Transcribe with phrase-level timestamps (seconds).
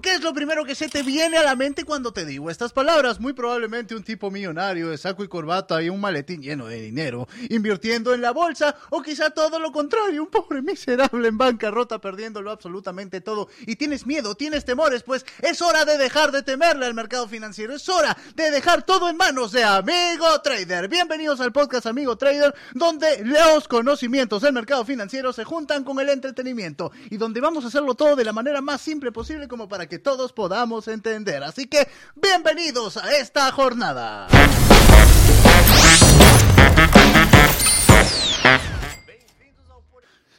[0.00, 2.72] ¿qué es lo primero que se te viene a la mente cuando te digo estas
[2.72, 3.20] palabras?
[3.20, 7.28] Muy probablemente un tipo millonario de saco y corbata y un maletín lleno de dinero,
[7.50, 12.50] invirtiendo en la bolsa, o quizá todo lo contrario, un pobre miserable en bancarrota perdiéndolo
[12.50, 13.48] absolutamente todo.
[13.66, 17.74] Y tienes miedo, tienes temores, pues es hora de dejar de temerle al mercado financiero,
[17.74, 20.88] es hora de dejar todo en manos de Amigo Trader.
[20.88, 26.08] Bienvenidos al podcast Amigo Trader, donde los conocimientos del mercado financiero se juntan con el
[26.08, 29.86] entretenimiento y donde vamos a hacerlo todo de la manera más simple posible como para
[29.86, 31.42] que todos podamos entender.
[31.42, 34.28] Así que bienvenidos a esta jornada.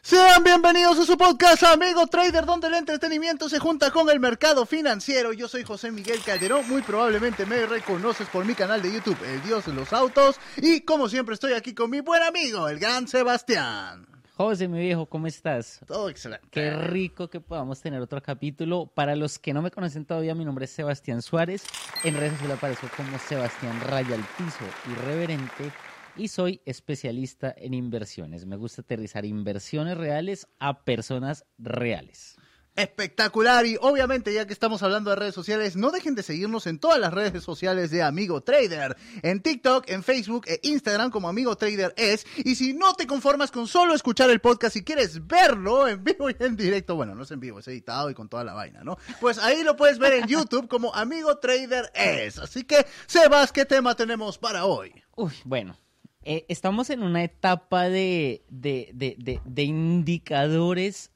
[0.02, 4.66] Sean bienvenidos a su podcast Amigo Trader, donde el entretenimiento se junta con el mercado
[4.66, 5.32] financiero.
[5.32, 9.42] Yo soy José Miguel Calderón, muy probablemente me reconoces por mi canal de YouTube, El
[9.44, 13.08] Dios de los Autos, y como siempre estoy aquí con mi buen amigo, el gran
[13.08, 14.11] Sebastián.
[14.36, 15.82] José, mi viejo, ¿cómo estás?
[15.86, 16.48] Todo excelente.
[16.52, 18.88] Qué rico que podamos tener otro capítulo.
[18.88, 21.66] Para los que no me conocen todavía, mi nombre es Sebastián Suárez.
[22.04, 25.72] En redes sociales aparezco como Sebastián Raya al Piso Irreverente
[26.16, 28.46] y soy especialista en inversiones.
[28.46, 32.38] Me gusta aterrizar inversiones reales a personas reales.
[32.78, 36.80] Espectacular y obviamente ya que estamos hablando de redes sociales, no dejen de seguirnos en
[36.80, 41.58] todas las redes sociales de Amigo Trader, en TikTok, en Facebook e Instagram como Amigo
[41.58, 42.26] Trader es.
[42.38, 46.30] Y si no te conformas con solo escuchar el podcast y quieres verlo en vivo
[46.30, 48.86] y en directo, bueno, no es en vivo, es editado y con toda la vaina,
[48.86, 48.98] ¿no?
[49.20, 52.40] Pues ahí lo puedes ver en YouTube como Amigo Trader es.
[52.40, 54.94] Así que, Sebas, ¿qué tema tenemos para hoy?
[55.18, 55.78] Uy, bueno,
[56.24, 61.12] eh, estamos en una etapa de, de, de, de indicadores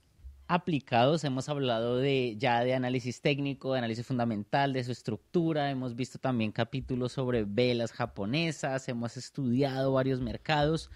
[0.48, 1.24] aplicados.
[1.24, 5.72] Hemos hablado de ya de análisis técnico, de análisis fundamental, de su estructura.
[5.72, 8.88] Hemos visto también capítulos sobre velas japonesas.
[8.88, 10.92] Hemos estudiado varios mercados.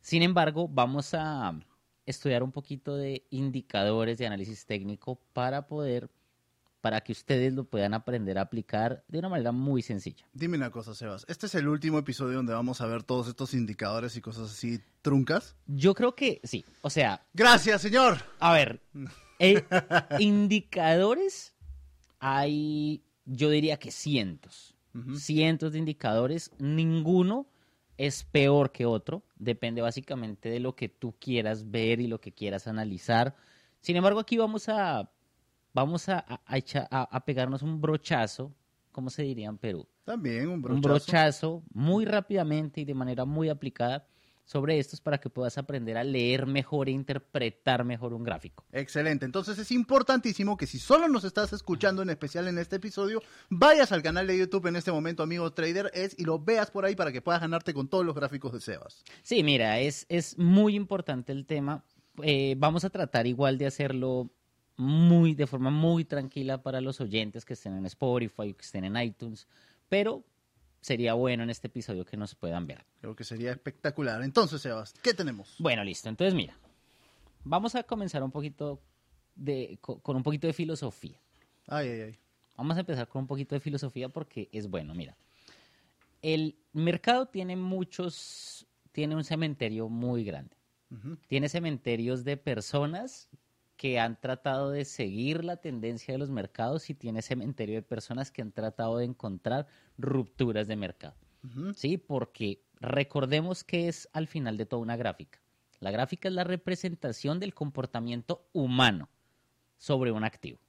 [0.00, 1.58] Sin embargo, vamos a
[2.06, 6.10] estudiar un poquito de indicadores de análisis técnico para poder
[6.82, 10.26] para que ustedes lo puedan aprender a aplicar de una manera muy sencilla.
[10.34, 11.24] Dime una cosa, Sebas.
[11.28, 14.80] ¿Este es el último episodio donde vamos a ver todos estos indicadores y cosas así
[15.00, 15.54] truncas?
[15.68, 16.64] Yo creo que sí.
[16.82, 17.24] O sea.
[17.32, 18.18] Gracias, señor.
[18.40, 18.82] A ver.
[19.38, 19.64] eh,
[20.18, 21.54] indicadores
[22.18, 24.74] hay, yo diría que cientos.
[25.14, 26.50] Cientos de indicadores.
[26.58, 27.46] Ninguno
[27.96, 29.22] es peor que otro.
[29.36, 33.36] Depende básicamente de lo que tú quieras ver y lo que quieras analizar.
[33.80, 35.11] Sin embargo, aquí vamos a
[35.74, 38.52] vamos a, a, a echa- a- a pegarnos un brochazo,
[38.90, 39.86] ¿cómo se diría en Perú?
[40.04, 40.74] También un brochazo.
[40.76, 44.06] Un brochazo muy rápidamente y de manera muy aplicada
[44.44, 48.66] sobre estos para que puedas aprender a leer mejor e interpretar mejor un gráfico.
[48.72, 49.24] Excelente.
[49.24, 53.92] Entonces es importantísimo que si solo nos estás escuchando en especial en este episodio, vayas
[53.92, 56.96] al canal de YouTube en este momento, amigo Trader es, y lo veas por ahí
[56.96, 59.04] para que puedas ganarte con todos los gráficos de Sebas.
[59.22, 61.84] Sí, mira, es, es muy importante el tema.
[62.22, 64.28] Eh, vamos a tratar igual de hacerlo
[64.82, 68.96] muy, de forma muy tranquila para los oyentes que estén en Spotify, que estén en
[68.96, 69.46] iTunes,
[69.88, 70.24] pero
[70.80, 72.84] sería bueno en este episodio que nos puedan ver.
[73.00, 74.22] Creo que sería espectacular.
[74.22, 75.54] Entonces, Sebas, ¿qué tenemos?
[75.58, 76.08] Bueno, listo.
[76.08, 76.56] Entonces, mira,
[77.44, 78.80] vamos a comenzar un poquito
[79.36, 81.18] de, co- con un poquito de filosofía.
[81.68, 82.18] Ay, ay, ay.
[82.56, 84.94] Vamos a empezar con un poquito de filosofía porque es bueno.
[84.94, 85.16] Mira,
[86.20, 90.56] el mercado tiene muchos, tiene un cementerio muy grande.
[91.26, 93.28] Tiene cementerios de personas
[93.82, 98.30] que han tratado de seguir la tendencia de los mercados y tiene cementerio de personas
[98.30, 99.66] que han tratado de encontrar
[99.98, 101.16] rupturas de mercado.
[101.74, 101.98] ¿sí?
[101.98, 105.40] Porque recordemos que es al final de toda una gráfica.
[105.80, 109.08] La gráfica es la representación del comportamiento humano
[109.78, 110.60] sobre un activo.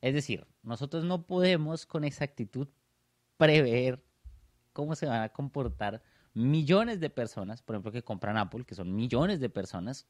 [0.00, 2.68] Es decir, nosotros no podemos con exactitud
[3.38, 4.04] prever
[4.72, 6.00] cómo se van a comportar
[6.32, 10.06] millones de personas, por ejemplo, que compran Apple, que son millones de personas,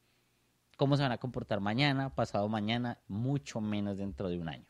[0.77, 4.65] cómo se van a comportar mañana, pasado mañana, mucho menos dentro de un año.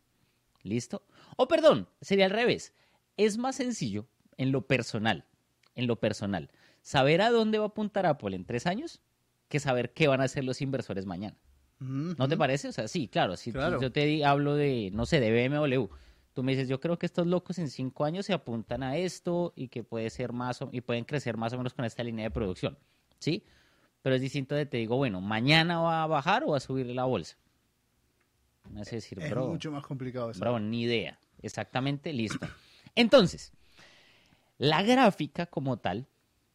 [0.62, 1.02] ¿Listo?
[1.36, 2.72] O perdón, sería al revés.
[3.16, 4.06] Es más sencillo
[4.36, 5.24] en lo personal,
[5.74, 6.50] en lo personal,
[6.82, 9.00] saber a dónde va a apuntar Apple en tres años
[9.48, 11.36] que saber qué van a hacer los inversores mañana.
[11.80, 12.68] ¿No te parece?
[12.68, 13.36] O sea, sí, claro.
[13.36, 13.80] Si Claro.
[13.80, 15.88] yo te hablo de, no sé, de BMW,
[16.32, 19.52] tú me dices, yo creo que estos locos en cinco años se apuntan a esto
[19.56, 22.24] y que puede ser más o- y pueden crecer más o menos con esta línea
[22.24, 22.78] de producción,
[23.18, 23.44] ¿sí?
[24.02, 26.86] Pero es distinto de te digo, bueno, mañana va a bajar o va a subir
[26.86, 27.36] la bolsa.
[28.70, 30.40] Me hace decir, Es bro, mucho más complicado eso.
[30.40, 31.18] Bravo, ni idea.
[31.40, 32.46] Exactamente, listo.
[32.94, 33.52] Entonces,
[34.58, 36.06] la gráfica como tal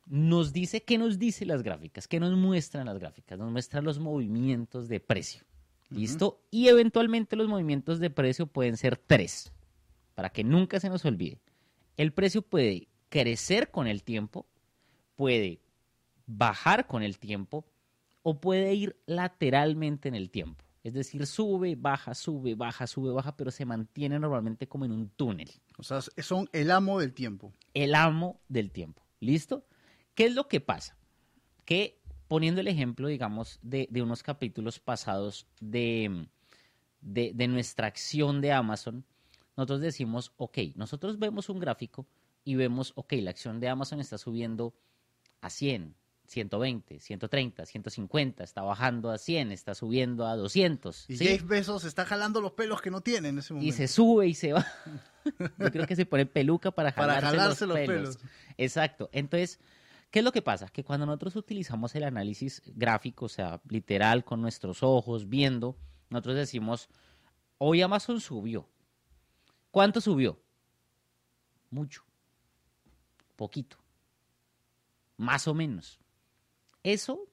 [0.05, 2.07] nos dice, ¿qué nos dice las gráficas?
[2.07, 3.37] ¿Qué nos muestran las gráficas?
[3.37, 5.43] Nos muestran los movimientos de precio.
[5.89, 6.41] ¿Listo?
[6.51, 9.53] Y eventualmente los movimientos de precio pueden ser tres,
[10.15, 11.39] para que nunca se nos olvide.
[11.95, 14.45] El precio puede crecer con el tiempo,
[15.15, 15.61] puede
[16.27, 17.65] bajar con el tiempo
[18.21, 20.63] o puede ir lateralmente en el tiempo.
[20.83, 25.09] Es decir, sube, baja, sube, baja, sube, baja, pero se mantiene normalmente como en un
[25.09, 25.49] túnel.
[25.77, 27.53] O sea, son el amo del tiempo.
[27.73, 29.01] El amo del tiempo.
[29.19, 29.65] ¿Listo?
[30.13, 30.97] ¿Qué es lo que pasa?
[31.65, 36.27] Que poniendo el ejemplo, digamos, de, unos capítulos pasados de,
[37.01, 39.05] de, nuestra acción de Amazon,
[39.55, 42.07] nosotros decimos, ok, nosotros vemos un gráfico
[42.43, 44.73] y vemos, ok, la acción de Amazon está subiendo
[45.41, 45.95] a 100,
[46.27, 51.09] 120, 130, 150, está bajando a 100, está subiendo a 200.
[51.09, 51.25] Y ¿sí?
[51.25, 53.69] Jeff Bezos está jalando los pelos que no tiene en ese momento.
[53.69, 54.67] Y se sube y se va.
[55.57, 58.19] Yo creo que se pone peluca para jalarse, los, pelos.
[58.57, 59.09] Exacto.
[59.13, 59.59] Entonces,
[60.11, 60.67] ¿qué es lo que pasa?
[60.67, 65.77] Que cuando nosotros utilizamos el análisis gráfico, o sea, literal, con nuestros ojos, viendo,
[66.09, 66.89] nosotros decimos,
[67.57, 68.67] hoy Amazon subió.
[69.71, 70.41] ¿Cuánto subió?
[71.69, 72.03] Mucho.
[73.37, 73.77] Poquito.
[75.15, 75.99] Más o menos.
[76.83, 77.27] Eso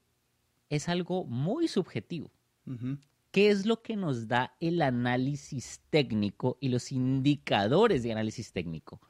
[0.69, 2.31] es algo muy subjetivo.
[3.31, 9.01] ¿Qué es lo que nos da el análisis técnico y los indicadores de análisis técnico?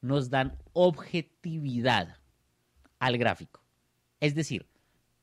[0.00, 2.18] Nos dan objetividad
[2.98, 3.62] al gráfico.
[4.20, 4.66] Es decir,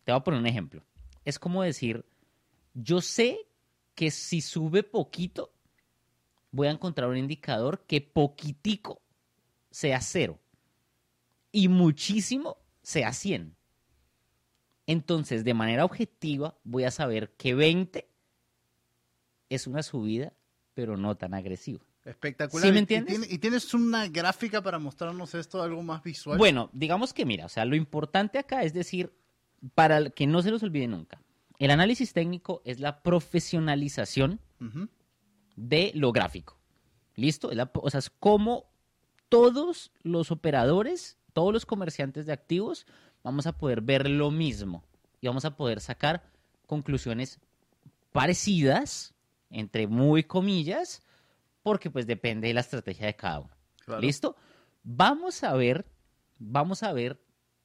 [0.03, 0.83] te voy a poner un ejemplo.
[1.25, 2.05] Es como decir,
[2.73, 3.47] yo sé
[3.95, 5.53] que si sube poquito,
[6.51, 9.01] voy a encontrar un indicador que poquitico
[9.69, 10.39] sea cero
[11.51, 13.55] y muchísimo sea 100.
[14.91, 18.09] Entonces, de manera objetiva, voy a saber que 20
[19.47, 20.33] es una subida,
[20.73, 21.79] pero no tan agresiva.
[22.03, 22.67] Espectacular.
[22.67, 23.31] ¿Sí me entiendes?
[23.31, 26.37] ¿Y, tienes una gráfica para mostrarnos esto, algo más visual?
[26.37, 29.13] Bueno, digamos que mira, o sea, lo importante acá es decir,
[29.75, 31.21] para que no se los olvide nunca,
[31.57, 34.41] el análisis técnico es la profesionalización
[35.55, 36.57] de lo gráfico.
[37.15, 37.49] ¿Listo?
[37.49, 38.65] o sea, es como
[39.29, 42.87] todos los operadores, todos los comerciantes de activos
[43.23, 44.83] vamos a poder ver lo mismo
[45.19, 46.23] y vamos a poder sacar
[46.65, 47.39] conclusiones
[48.11, 49.13] parecidas,
[49.49, 51.03] entre muy comillas,
[51.63, 53.55] porque pues depende de la estrategia de cada uno.
[53.99, 54.35] ¿Listo?
[54.83, 55.85] Vamos a ver,
[56.39, 57.21] vamos a ver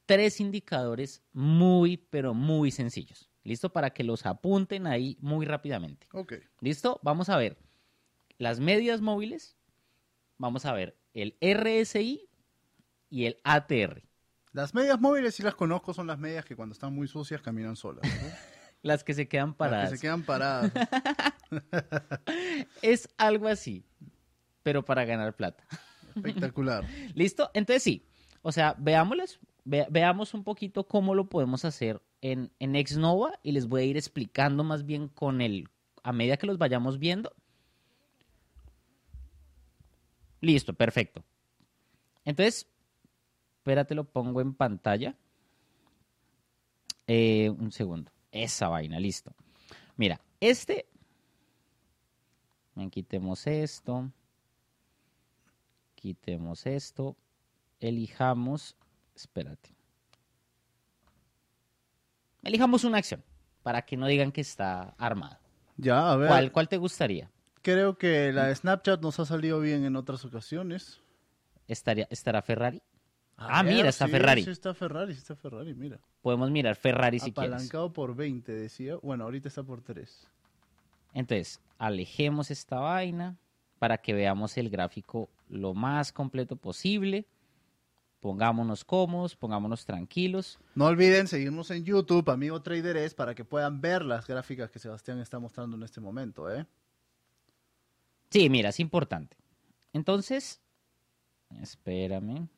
[0.06, 3.30] tres indicadores muy, pero muy sencillos.
[3.44, 3.72] ¿Listo?
[3.72, 6.08] Para que los apunten ahí muy rápidamente.
[6.12, 6.34] Ok.
[6.60, 6.98] ¿Listo?
[7.02, 7.56] Vamos a ver
[8.38, 9.56] las medias móviles,
[10.36, 12.28] vamos a ver el RSI
[13.08, 14.02] y el ATR.
[14.56, 17.76] Las medias móviles sí las conozco, son las medias que cuando están muy sucias caminan
[17.76, 18.00] solas.
[18.82, 19.82] las que se quedan paradas.
[19.82, 20.72] Las que se quedan paradas.
[22.80, 23.84] es algo así,
[24.62, 25.62] pero para ganar plata.
[26.14, 26.86] Espectacular.
[27.14, 27.50] ¿Listo?
[27.52, 28.06] Entonces sí,
[28.40, 33.66] o sea, veámosles, veamos un poquito cómo lo podemos hacer en, en Exnova y les
[33.66, 35.68] voy a ir explicando más bien con el,
[36.02, 37.30] a medida que los vayamos viendo.
[40.40, 41.22] Listo, perfecto.
[42.24, 42.70] Entonces,
[43.66, 45.16] Espérate, lo pongo en pantalla.
[47.08, 48.12] Eh, un segundo.
[48.30, 49.34] Esa vaina, listo.
[49.96, 50.86] Mira, este.
[52.92, 54.12] Quitemos esto.
[55.96, 57.16] Quitemos esto.
[57.80, 58.76] Elijamos.
[59.16, 59.74] Espérate.
[62.44, 63.24] Elijamos una acción
[63.64, 65.40] para que no digan que está armado.
[65.76, 66.28] Ya, a ver.
[66.28, 67.32] ¿Cuál, cuál te gustaría?
[67.62, 71.00] Creo que la de Snapchat nos ha salido bien en otras ocasiones.
[71.66, 72.80] ¿Estaría, ¿Estará Ferrari?
[73.36, 74.44] Ah, mira, está Ferrari.
[74.44, 76.00] Sí, está Ferrari, sí está Ferrari, mira.
[76.22, 77.52] Podemos mirar Ferrari si quieres.
[77.52, 78.96] Apalancado por 20, decía.
[78.96, 80.26] Bueno, ahorita está por 3.
[81.12, 83.36] Entonces, alejemos esta vaina
[83.78, 87.26] para que veamos el gráfico lo más completo posible.
[88.20, 90.58] Pongámonos cómodos, pongámonos tranquilos.
[90.74, 95.20] No olviden seguirnos en YouTube, amigo Traderes, para que puedan ver las gráficas que Sebastián
[95.20, 96.66] está mostrando en este momento, ¿eh?
[98.30, 99.36] Sí, mira, es importante.
[99.92, 100.60] Entonces,
[101.62, 102.48] espérame.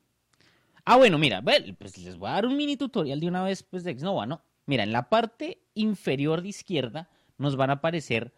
[0.90, 1.42] Ah, bueno, mira,
[1.78, 4.40] pues les voy a dar un mini tutorial de una vez pues, de Xnova, ¿no?
[4.64, 8.32] Mira, en la parte inferior de izquierda nos van a aparecer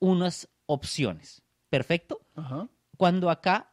[0.00, 1.42] unas opciones.
[1.70, 2.20] ¿Perfecto?
[2.96, 3.72] Cuando acá,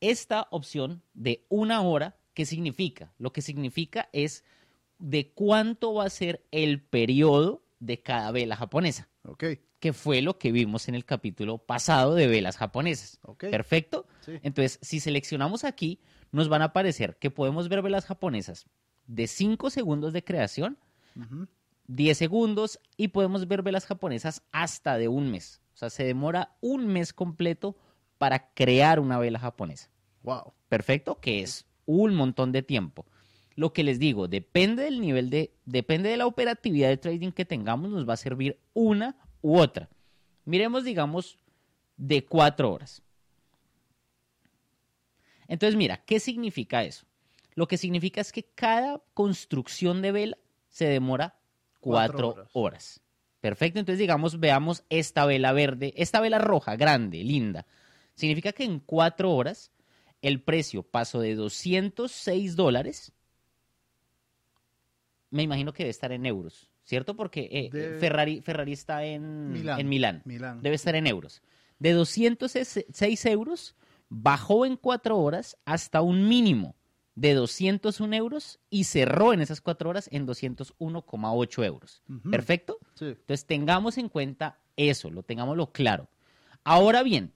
[0.00, 3.12] esta opción de una hora, ¿qué significa?
[3.18, 4.44] Lo que significa es
[5.00, 9.08] de cuánto va a ser el periodo de cada vela japonesa.
[9.24, 9.44] Ok.
[9.78, 13.20] Que fue lo que vimos en el capítulo pasado de velas japonesas.
[13.38, 14.06] Perfecto.
[14.26, 16.00] Entonces, si seleccionamos aquí,
[16.32, 18.66] nos van a aparecer que podemos ver velas japonesas
[19.06, 20.78] de 5 segundos de creación,
[21.86, 25.60] 10 segundos y podemos ver velas japonesas hasta de un mes.
[25.74, 27.76] O sea, se demora un mes completo
[28.18, 29.90] para crear una vela japonesa.
[30.22, 30.54] Wow.
[30.68, 33.06] Perfecto, que es un montón de tiempo.
[33.54, 37.44] Lo que les digo, depende del nivel de, depende de la operatividad de trading que
[37.44, 39.88] tengamos, nos va a servir una u otra.
[40.44, 41.38] Miremos, digamos,
[41.96, 43.02] de cuatro horas.
[45.48, 47.06] Entonces, mira, ¿qué significa eso?
[47.54, 50.38] Lo que significa es que cada construcción de vela
[50.68, 51.38] se demora
[51.80, 53.00] cuatro, horas.
[53.40, 57.66] Perfecto, entonces digamos, veamos esta vela verde, esta vela roja, grande, linda.
[58.14, 59.70] Significa que en cuatro horas
[60.20, 63.12] el precio pasó de 206 dólares,
[65.30, 67.14] me imagino que debe estar en euros, ¿cierto?
[67.16, 69.78] Porque eh, Debe- Ferrari, Ferrari está en Milán.
[69.80, 70.22] en Milán.
[70.24, 70.62] Milán.
[70.62, 71.42] Debe estar en euros.
[71.78, 73.76] De 206 euros
[74.08, 76.74] bajó en cuatro horas hasta un mínimo
[77.16, 82.02] de 201 euros y cerró en esas cuatro horas en 201,8 euros.
[82.08, 82.30] Ujú.
[82.30, 82.78] ¿Perfecto?
[82.94, 83.06] Sí.
[83.06, 86.08] Entonces tengamos en cuenta eso, lo tengámoslo claro.
[86.64, 87.32] Ahora bien,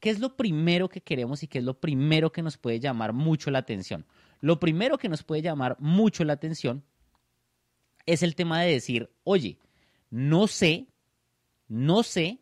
[0.00, 3.12] ¿qué es lo primero que queremos y qué es lo primero que nos puede llamar
[3.12, 4.04] mucho la atención?
[4.40, 6.84] Lo primero que nos puede llamar mucho la atención
[8.06, 9.58] es el tema de decir, oye,
[10.10, 10.86] no sé,
[11.68, 12.40] no sé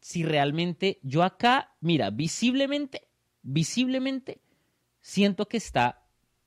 [0.00, 3.06] si realmente yo acá, mira, visiblemente,
[3.42, 4.40] visiblemente,
[5.00, 6.02] siento que está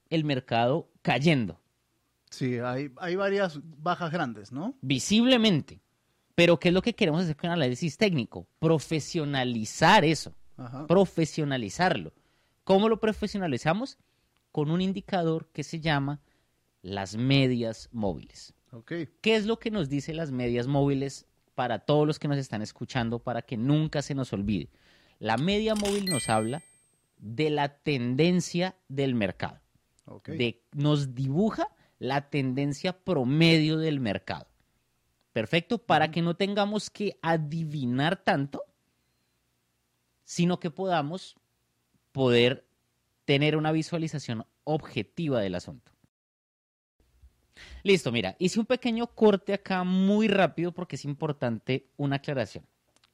[0.10, 1.60] el mercado cayendo,
[2.30, 4.76] Sí, hay, hay varias bajas grandes, ¿no?
[4.82, 5.80] visiblemente.
[6.36, 8.48] Pero ¿qué es lo que queremos hacer con el análisis técnico?
[8.60, 10.86] Profesionalizar eso, Ajá.
[10.88, 12.14] profesionalizarlo.
[12.66, 13.98] ¿Cómo lo profesionalizamos?
[14.52, 16.20] Con un indicador que se llama
[16.88, 18.54] las medias móviles.
[19.22, 21.26] ¿Qué es lo que nos dice las medias móviles
[21.56, 24.70] para todos los que nos están escuchando para que nunca se nos olvide?
[25.20, 26.62] La media móvil nos habla
[27.18, 29.60] de la tendencia del mercado.
[30.38, 31.68] De- nos dibuja
[32.00, 34.48] la tendencia promedio del mercado.
[35.34, 38.64] Perfecto, para que no tengamos que adivinar tanto,
[40.24, 41.36] sino que podamos
[42.12, 42.66] poder
[43.26, 45.92] tener una visualización objetiva del asunto.
[47.88, 52.66] Listo, mira, hice un pequeño corte acá muy rápido porque es importante una aclaración.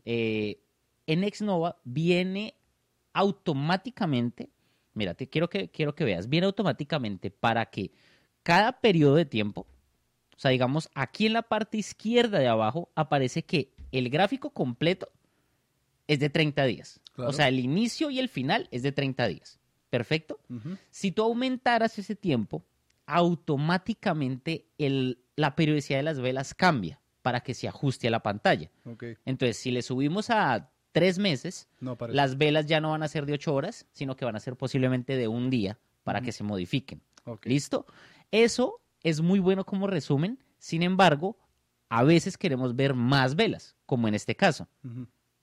[0.03, 0.63] Eh,
[1.05, 2.55] en Exnova viene
[3.13, 4.49] automáticamente,
[4.95, 7.91] mira, te quiero que, quiero que veas, viene automáticamente para que
[8.41, 9.67] cada periodo de tiempo,
[10.35, 15.11] o sea, digamos, aquí en la parte izquierda de abajo aparece que el gráfico completo
[16.07, 16.99] es de 30 días.
[17.13, 17.29] Claro.
[17.29, 19.59] O sea, el inicio y el final es de 30 días.
[19.91, 20.39] Perfecto.
[20.89, 22.65] Si tú aumentaras ese tiempo,
[23.05, 28.69] automáticamente el- la periodicidad de las velas cambia para que se ajuste a la pantalla.
[29.25, 33.25] Entonces, si le subimos a tres meses, No las velas ya no van a ser
[33.25, 36.43] de ocho horas, sino que van a ser posiblemente de un día para que se
[36.43, 37.01] modifiquen.
[37.45, 37.87] ¿Listo?
[38.31, 40.37] Eso es muy bueno como resumen.
[40.59, 41.37] Sin embargo,
[41.89, 44.67] a veces queremos ver más velas, como en este caso,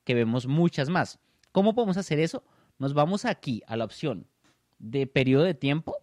[0.04, 1.18] que vemos muchas más.
[1.52, 2.44] ¿Cómo podemos hacer eso?
[2.78, 4.26] Nos vamos aquí a la opción
[4.78, 5.96] de periodo de tiempo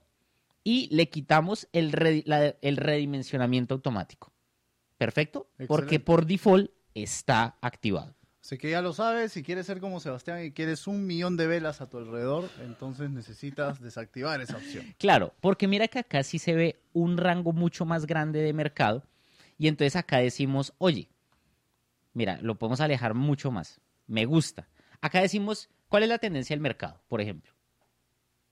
[0.69, 4.33] y le quitamos el, la- el redimensionamiento automático.
[4.97, 5.49] ¿Perfecto?
[5.65, 8.13] Porque por default está activado.
[8.41, 11.47] Así que ya lo sabes, si quieres ser como Sebastián y quieres un millón de
[11.47, 14.83] velas a tu alrededor, entonces necesitas desactivar esa opción.
[14.97, 19.03] Claro, porque mira que acá sí se ve un rango mucho más grande de mercado
[19.57, 21.07] y entonces acá decimos, oye,
[22.13, 24.67] mira, lo podemos alejar mucho más, me gusta.
[24.99, 27.53] Acá decimos, ¿cuál es la tendencia del mercado, por ejemplo?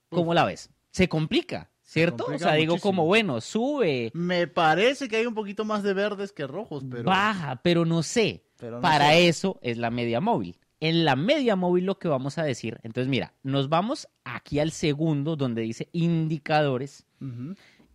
[0.08, 0.70] ¿Cómo la ves?
[0.92, 2.26] Se complica, ¿cierto?
[2.26, 2.90] o sea, digo muchísimo.
[2.90, 7.04] como, bueno, sube, Me parece que hay un poquito más de verdes que rojos, pero...
[7.04, 8.44] baja, pero no sé.
[8.58, 9.28] pero no Para sé.
[9.28, 10.58] eso es la media móvil.
[10.80, 14.72] En la media móvil lo que vamos a decir, entonces mira, nos vamos aquí al
[14.72, 17.06] segundo donde dice indicadores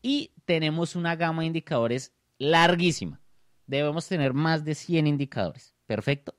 [0.02, 3.22] y tenemos una gama de indicadores larguísima.
[3.68, 5.76] Debemos tener más de 100 indicadores.
[5.86, 6.36] Perfecto.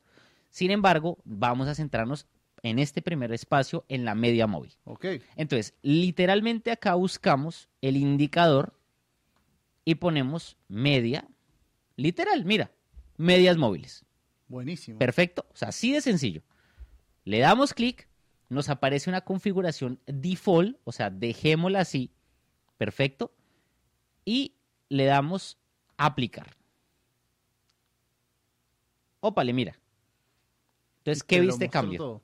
[0.50, 2.26] Sin embargo, vamos a centrarnos
[2.62, 4.73] en este primer espacio en la media móvil.
[4.85, 5.07] Ok.
[5.37, 8.78] Entonces, literalmente acá buscamos el indicador
[9.85, 11.28] y ponemos media,
[11.97, 12.71] literal, mira,
[13.16, 14.04] medias móviles.
[14.49, 14.99] Buenísimo.
[14.99, 15.47] Perfecto.
[15.52, 16.42] O sea, así de sencillo.
[17.25, 18.09] Le damos clic,
[18.49, 22.12] nos aparece una configuración default, o sea, dejémosla así.
[22.76, 23.35] Perfecto.
[24.25, 24.54] Y
[24.88, 25.59] le damos
[25.97, 26.57] aplicar.
[29.21, 29.78] Ópale, mira.
[30.99, 31.99] Entonces, ¿qué viste cambio?
[31.99, 32.23] todo.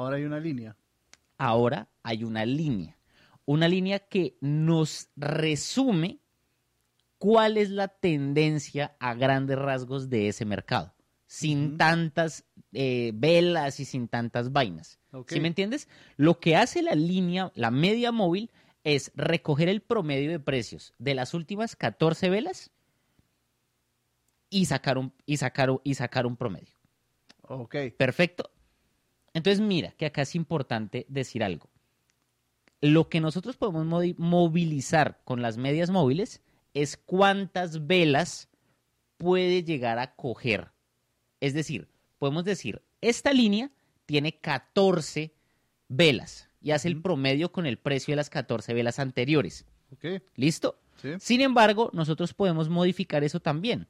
[0.00, 0.76] Ahora hay una línea.
[1.36, 2.96] Ahora hay una línea.
[3.44, 6.20] Una línea que nos resume
[7.18, 10.94] cuál es la tendencia a grandes rasgos de ese mercado.
[11.26, 14.98] Sin tantas eh, velas y sin tantas vainas.
[15.26, 15.86] ¿Sí me entiendes?
[16.16, 18.50] Lo que hace la línea, la media móvil,
[18.84, 22.70] es recoger el promedio de precios de las últimas 14 velas
[24.48, 26.74] y sacar un, y sacar, y sacar un promedio.
[27.42, 27.76] Ok.
[27.96, 28.50] Perfecto.
[29.34, 31.68] Entonces, mira, que acá es importante decir algo.
[32.80, 33.86] Lo que nosotros podemos
[34.18, 36.40] movilizar con las medias móviles
[36.74, 38.48] es cuántas velas
[39.18, 40.70] puede llegar a coger.
[41.40, 43.70] Es decir, podemos decir, esta línea
[44.06, 45.32] tiene 14
[45.88, 49.66] velas y hace el promedio con el precio de las 14 velas anteriores.
[49.92, 50.22] Ok.
[50.36, 50.78] ¿Listo?
[51.00, 51.10] Sí.
[51.18, 53.88] Sin embargo, nosotros podemos modificar eso también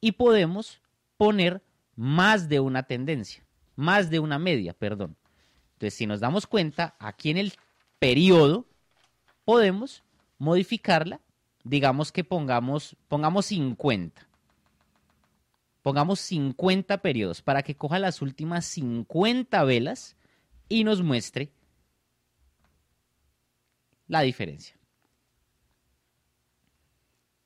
[0.00, 0.80] y podemos
[1.16, 1.62] poner
[1.96, 3.43] más de una tendencia,
[3.76, 5.16] más de una media, perdón.
[5.74, 7.52] Entonces, si nos damos cuenta, aquí en el
[7.98, 8.66] periodo
[9.44, 10.02] podemos
[10.38, 11.20] modificarla,
[11.64, 14.28] digamos que pongamos, pongamos 50.
[15.82, 20.16] Pongamos 50 periodos para que coja las últimas 50 velas
[20.68, 21.52] y nos muestre
[24.06, 24.78] la diferencia.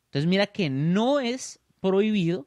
[0.07, 2.47] Entonces mira que no es prohibido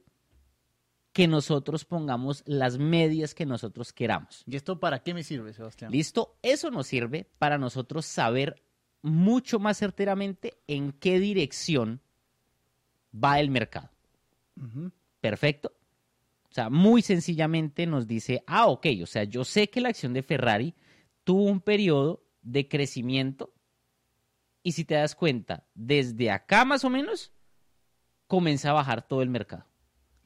[1.13, 4.43] que nosotros pongamos las medias que nosotros queramos.
[4.47, 5.91] ¿Y esto para qué me sirve, Sebastián?
[5.91, 6.37] ¿Listo?
[6.41, 8.63] Eso nos sirve para nosotros saber
[9.01, 12.01] mucho más certeramente en qué dirección
[13.13, 13.89] va el mercado.
[15.19, 15.73] Perfecto.
[16.49, 20.13] O sea, muy sencillamente nos dice, ah, ok, o sea, yo sé que la acción
[20.13, 20.75] de Ferrari
[21.23, 23.53] tuvo un periodo de crecimiento
[24.63, 27.31] y si te das cuenta, desde acá más o menos,
[28.27, 29.65] comienza a bajar todo el mercado.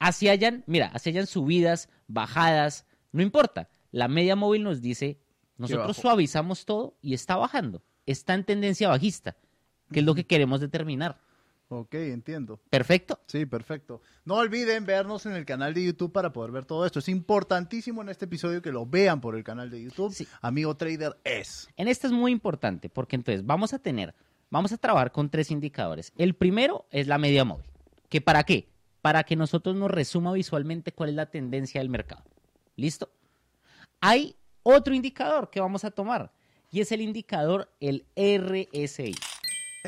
[0.06, 3.70] Así hayan, mira, así hayan subidas, bajadas, no importa.
[3.90, 5.20] La media móvil nos dice,
[5.58, 7.82] nosotros suavizamos todo y está bajando.
[8.06, 9.36] Está en tendencia bajista,
[9.92, 11.20] que es lo que queremos determinar.
[11.70, 12.60] Ok, entiendo.
[12.70, 13.20] Perfecto.
[13.26, 14.00] Sí, perfecto.
[14.26, 17.00] No olviden vernos en el canal de YouTube para poder ver todo esto.
[17.00, 20.14] Es importantísimo en este episodio que lo vean por el canal de YouTube.
[20.14, 20.28] Sí.
[20.40, 21.68] Amigo Trader es.
[21.78, 24.14] En esta es muy importante porque entonces vamos a tener,
[24.52, 26.14] vamos a trabajar con tres indicadores.
[26.16, 27.66] El primero es la media móvil.
[28.08, 28.75] ¿Que para qué?
[29.06, 32.24] Para que nosotros nos resuma visualmente cuál es la tendencia del mercado.
[32.76, 33.12] ¿Listo?
[34.02, 36.32] Hay otro indicador que vamos a tomar
[36.72, 39.14] y es el indicador, el RSI.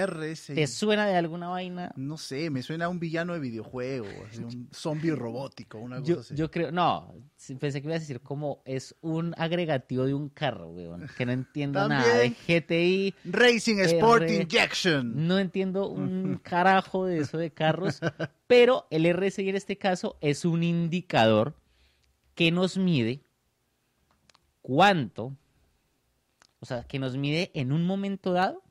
[0.06, 0.56] RSI.
[0.56, 1.92] ¿Te suena de alguna vaina?
[1.96, 6.14] No sé, me suena a un villano de videojuego, así, un zombie robótico, una cosa
[6.14, 6.36] Yo, así.
[6.36, 7.14] yo creo, no,
[7.60, 11.32] pensé que ibas a decir como es un agregativo de un carro, weón, que no
[11.32, 15.28] entiendo nada de GTI, Racing Sport R- Injection.
[15.28, 18.00] No entiendo un carajo de eso de carros,
[18.48, 21.56] pero el RSI en este caso es un indicador
[22.36, 23.22] que nos mide
[24.62, 25.36] cuánto,
[26.60, 28.62] o sea, que nos mide en un momento dado,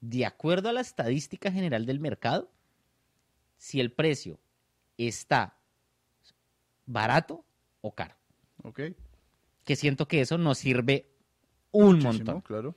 [0.00, 2.50] de acuerdo a la estadística general del mercado,
[3.56, 4.38] si el precio
[4.96, 5.56] está
[6.86, 7.44] barato
[7.80, 8.14] o caro.
[8.62, 8.80] Ok.
[9.64, 11.06] Que siento que eso nos sirve
[11.70, 12.40] un Muchísimo, montón.
[12.40, 12.74] claro.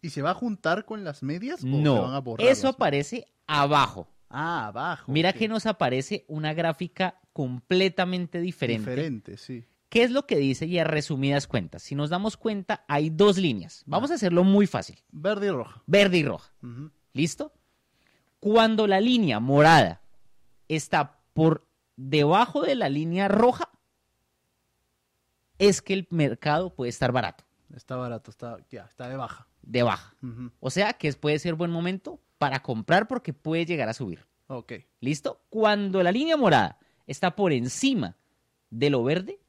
[0.00, 2.46] ¿Y se va a juntar con las medias o se van a No, borrar?
[2.46, 4.08] eso aparece abajo.
[4.28, 5.10] Ah, abajo.
[5.10, 8.90] Mira que nos aparece una gráfica completamente diferente.
[8.90, 9.64] Diferente, sí.
[9.88, 11.82] ¿Qué es lo que dice y a resumidas cuentas?
[11.82, 13.82] Si nos damos cuenta, hay dos líneas.
[13.86, 14.98] Vamos a hacerlo muy fácil.
[15.10, 15.82] Verde y roja.
[15.86, 16.52] Verde y roja.
[17.14, 17.52] ¿Listo?
[18.40, 20.02] Cuando la línea morada
[20.68, 23.70] está por debajo de la línea roja,
[25.58, 29.46] es que el mercado puede estar barato, Está barato, está, ya, está de baja.
[29.62, 30.14] de baja.
[30.60, 34.24] O sea que puede ser buen momento para comprar porque puede llegar a subir.
[34.46, 34.72] Ok.
[35.00, 35.42] ¿Listo?
[35.50, 38.16] Cuando la línea morada está por encima
[38.70, 39.40] de lo verde,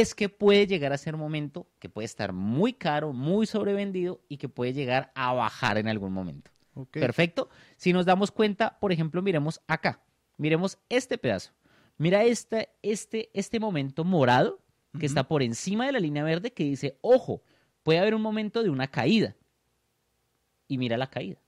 [0.00, 4.38] es que puede llegar a ser momento que puede estar muy caro, muy sobrevendido y
[4.38, 6.50] que puede llegar a bajar en algún momento.
[6.90, 7.48] Perfecto.
[7.76, 10.02] Si nos damos cuenta, por ejemplo, miremos acá.
[10.36, 11.52] Miremos este pedazo.
[11.96, 14.60] Mira este, este, este momento morado
[14.98, 17.42] que está por encima de la línea verde que dice, ojo,
[17.84, 19.36] puede haber un momento de una caída.
[20.66, 21.38] Y mira la caída.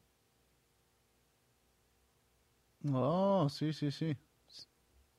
[2.92, 4.16] Oh, sí, sí, sí.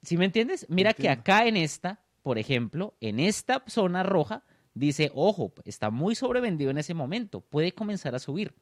[0.01, 0.65] ¿Sí me entiendes?
[0.69, 6.13] Mira que acá en esta, por ejemplo, en esta zona roja, dice, ojo, está muy
[6.13, 8.53] sobrevendido en ese momento, puede comenzar a subir.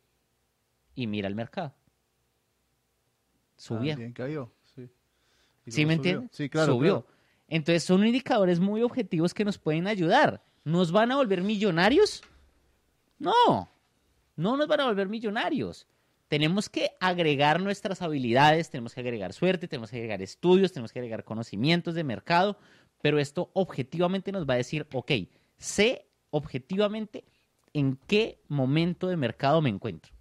[0.93, 1.73] Y mira el mercado.
[3.57, 3.93] Subía.
[3.93, 4.87] También cayó, sí.
[5.65, 6.11] Y ¿Sí luego me subió.
[6.11, 6.37] entiendes?
[6.37, 6.73] Sí, claro.
[6.73, 7.01] Subió.
[7.05, 7.17] claro.
[7.47, 10.43] Entonces son indicadores muy objetivos que nos pueden ayudar.
[10.63, 12.21] ¿Nos van a volver millonarios?
[13.17, 13.67] No,
[14.35, 15.87] no nos van a volver millonarios.
[16.27, 20.99] Tenemos que agregar nuestras habilidades, tenemos que agregar suerte, tenemos que agregar estudios, tenemos que
[20.99, 22.59] agregar conocimientos de mercado,
[23.05, 25.11] pero esto objetivamente nos va a decir, ok,
[25.57, 27.23] sé objetivamente
[27.71, 30.11] en qué momento de mercado me encuentro.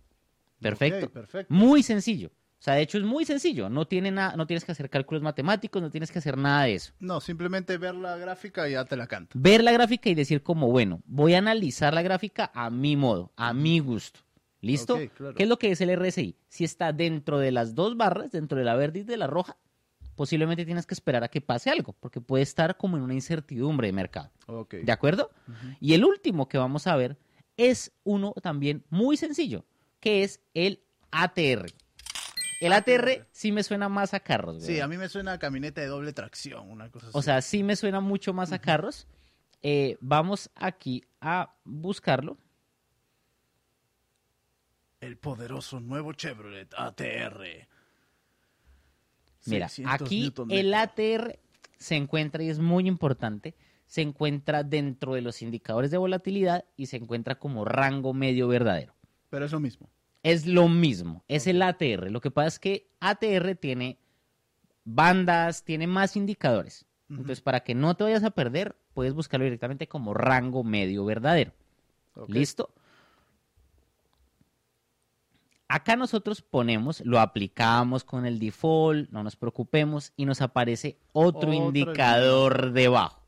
[0.60, 1.08] Perfecto.
[1.10, 1.54] Perfecto.
[1.54, 2.28] Muy sencillo.
[2.28, 3.70] O sea, de hecho es muy sencillo.
[3.70, 6.92] No, tiene no tienes que hacer cálculos matemáticos, no tienes que hacer nada de eso.
[7.00, 9.32] No, simplemente ver la gráfica y ya te la canta.
[9.34, 13.32] Ver la gráfica y decir como, bueno, voy a analizar la gráfica a mi modo,
[13.34, 14.20] a mi gusto.
[14.60, 14.96] ¿Listo?
[14.96, 15.34] Ok, claro.
[15.36, 16.36] ¿Qué es lo que es el RSI?
[16.48, 19.56] Si está dentro de las dos barras, dentro de la verde y de la roja,
[20.14, 23.88] posiblemente tienes que esperar a que pase algo, porque puede estar como en una incertidumbre
[23.88, 24.30] de mercado.
[24.70, 25.30] ¿De acuerdo?
[25.80, 27.18] Y el último que vamos a ver
[27.56, 29.64] es uno también muy sencillo,
[30.00, 31.66] que es el ATR.
[32.60, 34.62] El ATR sí me suena más a carros.
[34.62, 34.80] Sí, güey.
[34.80, 37.18] a mí me suena a camioneta de doble tracción, una cosa así.
[37.18, 39.06] O sea, sí me suena mucho más a carros.
[39.62, 42.38] Eh, vamos aquí a buscarlo.
[45.00, 47.68] el poderoso nuevo Chevrolet ATR.
[49.46, 50.74] Mira, 600 aquí el.
[50.74, 51.38] ATR
[51.76, 53.54] se encuentra, y es muy importante,
[53.86, 58.94] se encuentra dentro de los indicadores de volatilidad y se encuentra como rango medio verdadero.
[59.30, 59.90] Pero es lo mismo.
[60.22, 62.10] Es lo mismo, es el ATR.
[62.10, 63.98] Lo que pasa es que ATR tiene
[64.84, 66.86] bandas, tiene más indicadores.
[67.10, 71.52] Entonces, para que no te vayas a perder, puedes buscarlo directamente como rango medio verdadero.
[72.28, 72.72] ¿Listo?
[75.68, 81.38] Acá nosotros ponemos, lo aplicamos con el default, no nos preocupemos, y nos aparece otro,
[81.48, 83.20] Otro indicador debajo.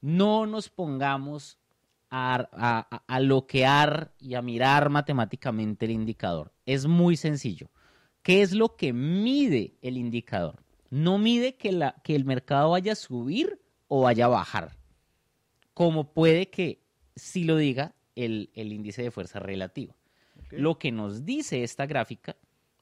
[0.00, 1.58] No nos pongamos
[2.10, 2.48] a,
[3.06, 6.52] a- loquear y a mirar matemáticamente el indicador.
[6.64, 7.68] Es muy sencillo.
[8.22, 10.62] ¿Qué es lo que mide el indicador?
[10.90, 14.76] No mide que, la, que el mercado vaya a subir o vaya a bajar.
[15.74, 16.80] Como puede que
[17.14, 19.95] sí lo diga el, el índice de fuerza relativa.
[20.50, 22.36] Lo que nos dice esta gráfica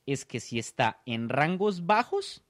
[0.07, 2.43] es que si está en rangos bajos,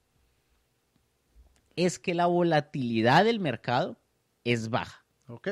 [1.76, 3.98] es que la volatilidad del mercado
[4.44, 5.04] es baja.
[5.28, 5.48] Ok.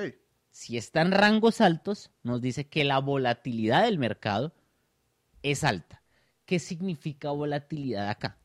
[0.50, 4.52] Si está en rangos altos, nos dice que la volatilidad del mercado
[5.42, 6.02] es alta.
[6.44, 8.36] ¿Qué significa volatilidad acá?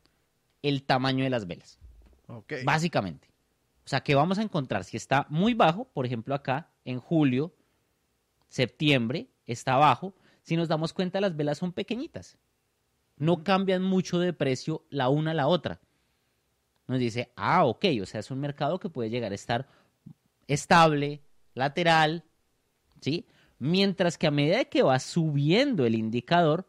[0.62, 1.80] El tamaño de las velas,
[2.64, 3.28] básicamente.
[3.86, 7.54] O sea, que vamos a encontrar si está muy bajo, por ejemplo acá, en julio,
[8.50, 10.14] septiembre, está bajo.
[10.48, 12.38] Si nos damos cuenta, las velas son pequeñitas.
[13.18, 15.82] No cambian mucho de precio la una a la otra.
[16.88, 19.68] Nos dice, ah, ok, o sea, es un mercado que puede llegar a estar
[20.48, 21.22] estable,
[21.54, 22.24] lateral,
[23.02, 23.28] ¿sí?
[23.60, 26.66] Mientras que a medida que va subiendo el indicador,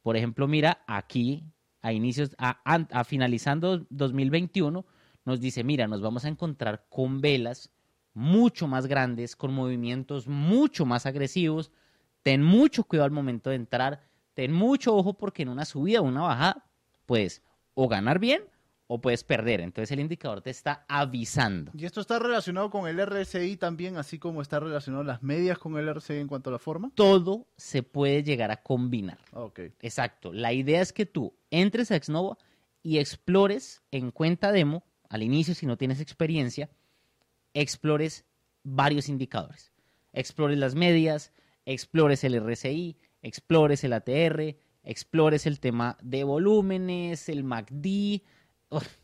[0.00, 1.44] por ejemplo, mira aquí,
[1.82, 4.86] a inicios, a, a finalizando 2021,
[5.26, 7.70] nos dice, mira, nos vamos a encontrar con velas
[8.14, 11.70] mucho más grandes, con movimientos mucho más agresivos.
[12.22, 14.02] Ten mucho cuidado al momento de entrar,
[14.34, 16.64] ten mucho ojo porque en una subida o una bajada
[17.06, 17.42] puedes
[17.74, 18.42] o ganar bien
[18.92, 19.60] o puedes perder.
[19.60, 21.70] Entonces el indicador te está avisando.
[21.76, 25.78] Y esto está relacionado con el RSI también, así como está relacionado las medias con
[25.78, 26.90] el RSI en cuanto a la forma.
[26.96, 29.18] Todo se puede llegar a combinar.
[29.32, 29.60] Ok.
[29.80, 30.32] Exacto.
[30.32, 32.36] La idea es que tú entres a Xnova
[32.82, 36.68] y explores en cuenta demo, al inicio si no tienes experiencia,
[37.54, 38.24] explores
[38.64, 39.72] varios indicadores.
[40.12, 41.32] Explores las medias,
[41.66, 48.22] explores el RSI, explores el ATR, explores el tema de volúmenes, el MACD.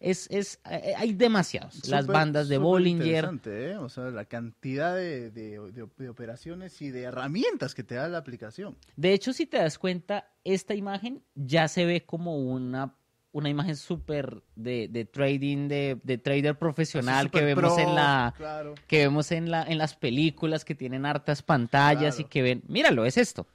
[0.00, 1.86] Es, es, eh, hay demasiados.
[1.88, 3.30] Las bandas de Bollinger.
[3.44, 3.76] ¿eh?
[3.76, 8.08] O sea, la cantidad de, de- de- de operaciones y de herramientas que te da
[8.08, 8.76] la aplicación.
[8.96, 12.94] De hecho, si te das cuenta, esta imagen ya se ve como una,
[13.32, 18.34] una imagen súper de, de trading, de, de trader profesional que vemos pro, en la
[18.36, 18.74] Claro.
[18.86, 23.04] que vemos en la en las películas que tienen hartas pantallas y que ven, míralo,
[23.04, 23.46] es esto.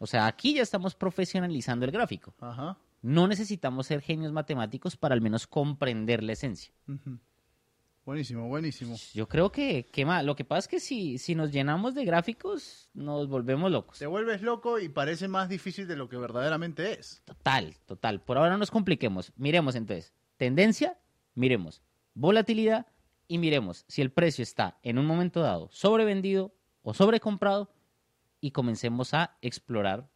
[0.00, 2.34] O sea, aquí ya estamos profesionalizando el gráfico.
[2.40, 2.76] Ajá.
[3.02, 6.72] No necesitamos ser genios matemáticos para al menos comprender la esencia.
[8.04, 8.96] Buenísimo, buenísimo.
[9.14, 10.24] Yo creo que, que más.
[10.24, 13.98] Lo que pasa es que si, si nos llenamos de gráficos, nos volvemos locos.
[13.98, 17.22] Te vuelves loco y parece más difícil de lo que verdaderamente es.
[17.24, 18.20] Total, total.
[18.20, 19.32] Por ahora no nos compliquemos.
[19.36, 20.12] Miremos entonces.
[20.36, 20.98] Tendencia,
[21.34, 21.80] miremos.
[22.12, 22.86] Volatilidad
[23.26, 27.72] y miremos si el precio está en un momento dado sobrevendido o sobrecomprado
[28.40, 30.10] y comencemos a explorar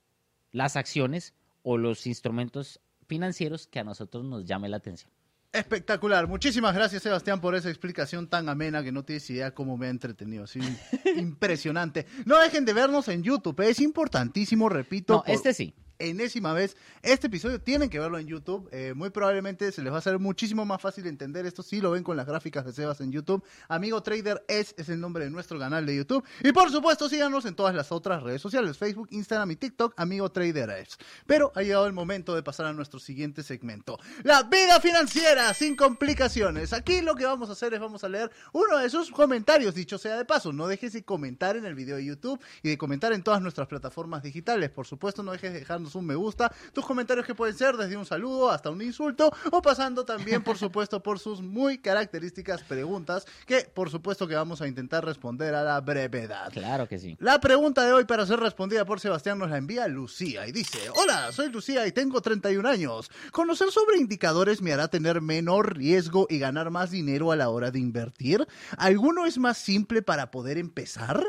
[0.52, 5.10] las acciones o los instrumentos financieros que a nosotros nos llame la atención.
[5.52, 6.26] Espectacular.
[6.28, 9.90] Muchísimas gracias, Sebastián, por esa explicación tan amena que no tienes idea cómo me ha
[9.90, 10.46] entretenido.
[10.46, 10.60] Sí,
[11.16, 12.06] impresionante.
[12.26, 13.60] No dejen de vernos en YouTube.
[13.60, 15.14] Es importantísimo, repito.
[15.14, 15.74] No, por este sí.
[15.98, 16.76] Enésima vez.
[17.02, 18.68] Este episodio tienen que verlo en YouTube.
[18.72, 21.90] Eh, muy probablemente se les va a hacer muchísimo más fácil entender esto si lo
[21.90, 23.42] ven con las gráficas de Sebas en YouTube.
[23.68, 26.24] Amigo Trader es, es el nombre de nuestro canal de YouTube.
[26.42, 30.30] Y por supuesto, síganos en todas las otras redes sociales: Facebook, Instagram y TikTok, Amigo
[30.30, 30.98] Trader es.
[31.26, 35.76] Pero ha llegado el momento de pasar a nuestro siguiente segmento: La vida financiera sin
[35.76, 36.72] complicaciones.
[36.72, 39.98] Aquí lo que vamos a hacer es vamos a leer uno de sus comentarios, dicho
[39.98, 40.52] sea de paso.
[40.52, 43.68] No dejes de comentar en el video de YouTube y de comentar en todas nuestras
[43.68, 44.70] plataformas digitales.
[44.70, 46.52] Por supuesto, no dejes de dejarnos un me gusta.
[46.72, 50.58] Tus comentarios que pueden ser desde un saludo hasta un insulto o pasando también, por
[50.58, 55.62] supuesto, por sus muy características preguntas que, por supuesto, que vamos a intentar responder a
[55.62, 56.52] la brevedad.
[56.52, 57.16] Claro que sí.
[57.20, 60.78] La pregunta de hoy para ser respondida por Sebastián nos la envía Lucía y dice,
[60.96, 63.10] hola, soy Lucía y tengo 31 años.
[63.32, 67.70] ¿Conocer sobre indicadores me hará tener menor riesgo y ganar más dinero a la hora
[67.70, 68.46] de invertir?
[68.76, 71.24] ¿Alguno es más simple para poder empezar?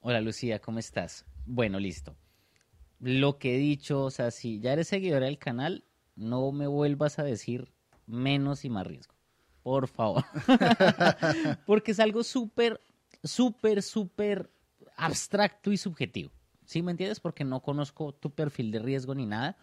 [0.00, 1.24] Hola Lucía, ¿cómo estás?
[1.48, 2.14] Bueno, listo.
[3.00, 5.84] Lo que he dicho, o sea, si ya eres seguidora del canal,
[6.14, 7.72] no me vuelvas a decir
[8.06, 9.14] menos y más riesgo.
[9.62, 10.24] Por favor.
[11.66, 12.82] Porque es algo súper,
[13.24, 14.50] súper, súper
[14.96, 16.32] abstracto y subjetivo.
[16.66, 17.18] ¿Sí me entiendes?
[17.18, 19.56] Porque no conozco tu perfil de riesgo ni nada.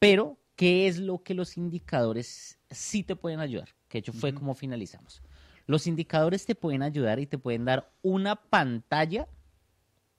[0.00, 3.68] Pero, ¿qué es lo que los indicadores sí te pueden ayudar?
[3.86, 5.22] Que de hecho fue como finalizamos.
[5.66, 9.28] Los indicadores te pueden ayudar y te pueden dar una pantalla,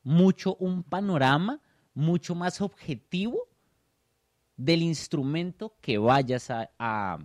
[0.03, 1.61] mucho, un panorama
[1.93, 3.47] mucho más objetivo
[4.57, 7.19] del instrumento que vayas a, a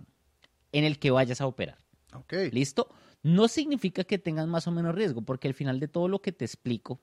[0.71, 1.77] en el que vayas a operar.
[2.13, 2.33] Ok.
[2.51, 2.89] ¿Listo?
[3.21, 6.31] No significa que tengas más o menos riesgo, porque al final de todo lo que
[6.31, 7.01] te explico,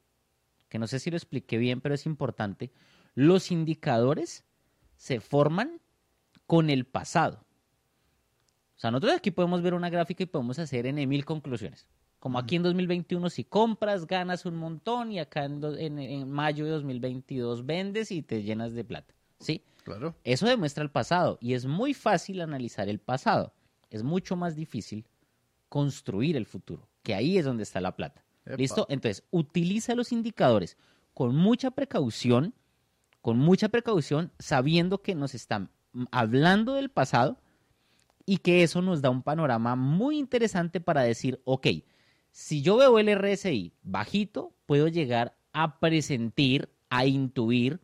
[0.68, 2.72] que no sé si lo expliqué bien, pero es importante,
[3.14, 4.44] los indicadores
[4.96, 5.80] se forman
[6.46, 7.44] con el pasado.
[8.76, 11.86] O sea, nosotros aquí podemos ver una gráfica y podemos hacer en mil conclusiones.
[12.26, 16.64] Como aquí en 2021 si compras, ganas un montón y acá en, en- en mayo
[16.64, 19.14] de 2022 vendes y te llenas de plata.
[19.38, 19.62] ¿Sí?
[19.84, 20.16] Claro.
[20.24, 23.52] Eso demuestra el pasado y es muy fácil analizar el pasado.
[23.90, 25.04] Es mucho más difícil
[25.68, 28.24] construir el futuro, que ahí es donde está la plata.
[28.44, 28.56] Epa.
[28.56, 28.86] ¿Listo?
[28.88, 30.76] Entonces, utiliza los indicadores
[31.14, 32.54] con mucha precaución,
[33.20, 35.70] con mucha precaución, sabiendo que nos están
[36.10, 37.38] hablando del pasado
[38.24, 41.66] y que eso nos da un panorama muy interesante para decir, ok,
[42.38, 47.80] si yo veo el RSI bajito, puedo llegar a presentir, a intuir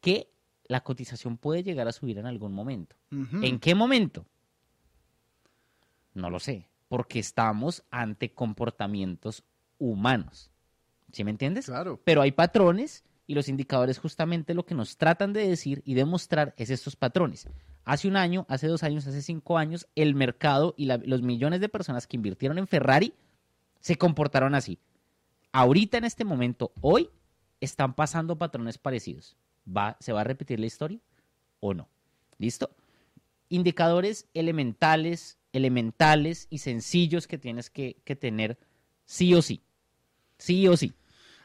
[0.00, 0.30] que
[0.68, 2.94] la cotización puede llegar a subir en algún momento.
[3.42, 4.24] ¿En qué momento?
[6.14, 9.42] No lo sé, porque estamos ante comportamientos
[9.80, 10.52] humanos.
[11.10, 11.66] ¿Sí me entiendes?
[11.66, 12.00] Claro.
[12.04, 16.54] Pero hay patrones y los indicadores justamente lo que nos tratan de decir y demostrar
[16.56, 17.48] es estos patrones.
[17.84, 21.60] Hace un año, hace dos años, hace cinco años, el mercado y la- los millones
[21.60, 23.12] de personas que invirtieron en Ferrari
[23.80, 24.78] se comportaron así.
[25.52, 27.10] Ahorita en este momento, hoy,
[27.60, 29.36] están pasando patrones parecidos.
[29.66, 31.00] ¿Va, ¿Se va a repetir la historia
[31.60, 31.88] o no?
[32.38, 32.70] ¿Listo?
[33.48, 38.58] Indicadores elementales, elementales y sencillos que tienes que, que tener
[39.04, 39.62] sí o sí.
[40.38, 40.94] Sí o sí.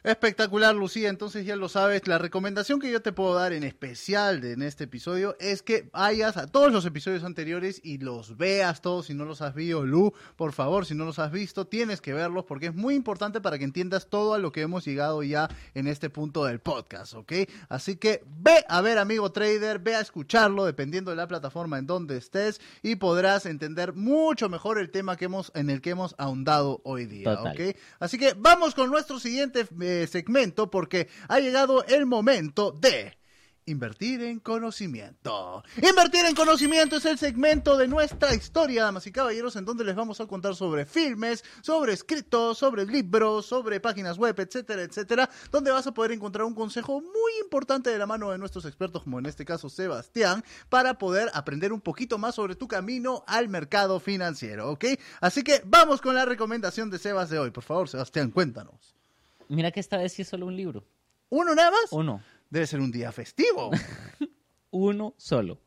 [0.04, 1.08] Espectacular, Lucía.
[1.10, 2.08] Entonces ya lo sabes.
[2.08, 5.90] La recomendación que yo te puedo dar en especial de- en este episodio es que
[5.94, 9.06] vayas a todos los episodios anteriores y los veas todos.
[9.06, 12.14] Si no los has visto, Lu, por favor, si no los has visto, tienes que
[12.14, 15.50] verlos porque es muy importante para que entiendas todo a lo que hemos llegado ya
[15.74, 17.32] en este punto del podcast, ¿ok?
[17.70, 21.88] Así que ve a ver, amigo trader, ve a escucharlo dependiendo de la plataforma en
[21.88, 26.14] donde estés y podrás entender mucho mejor el tema que hemos, en el que hemos
[26.18, 27.54] ahondado hoy día, Total.
[27.54, 27.78] ¿ok?
[28.00, 33.18] Así que vamos con nuestro siguiente eh, segmento porque ha llegado el momento de
[33.66, 35.64] invertir en conocimiento.
[35.78, 39.96] Invertir en conocimiento es el segmento de nuestra historia, damas y caballeros, en donde les
[39.96, 45.72] vamos a contar sobre filmes, sobre escritos, sobre libros, sobre páginas web, etcétera, etcétera, donde
[45.72, 49.20] vas a poder encontrar un consejo muy importante de la mano de nuestros expertos, como
[49.20, 54.00] en este caso Sebastián, para poder aprender un poquito más sobre tu camino al mercado
[54.00, 54.86] financiero, ¿ok?
[55.22, 57.52] Así que vamos con la recomendación de Sebas de hoy.
[57.52, 59.03] Por favor, Sebastián, cuéntanos.
[59.50, 60.86] Mira que esta vez sí es solo un libro.
[61.30, 61.92] ¿Uno nada más?
[61.92, 62.22] Uno.
[62.50, 63.72] Debe ser un día festivo.
[64.72, 65.62] Uno solo.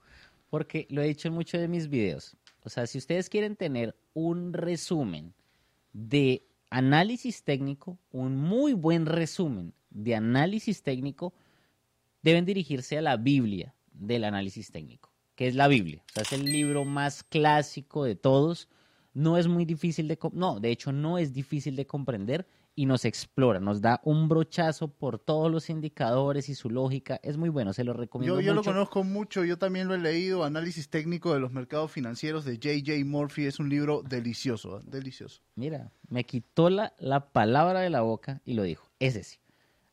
[0.50, 2.36] Porque lo he dicho en muchos de mis videos.
[2.62, 5.34] O sea, si ustedes quieren tener un resumen
[5.92, 11.34] de análisis técnico, un muy buen resumen de análisis técnico,
[12.22, 16.02] deben dirigirse a la Biblia del análisis técnico, que es la Biblia.
[16.10, 18.68] O sea, es el libro más clásico de todos.
[19.14, 20.18] No es muy difícil de...
[20.32, 24.88] No, de hecho no es difícil de comprender y nos explora, nos da un brochazo
[24.88, 27.18] por todos los indicadores y su lógica.
[27.22, 29.98] Es muy bueno, se lo recomiendo Yo, yo lo conozco mucho, yo también lo he
[29.98, 33.02] leído, Análisis técnico de los mercados financieros de J.J.
[33.06, 35.40] Murphy, es un libro delicioso, delicioso.
[35.54, 38.86] Mira, me quitó la, la palabra de la boca y lo dijo.
[39.00, 39.38] Ese sí.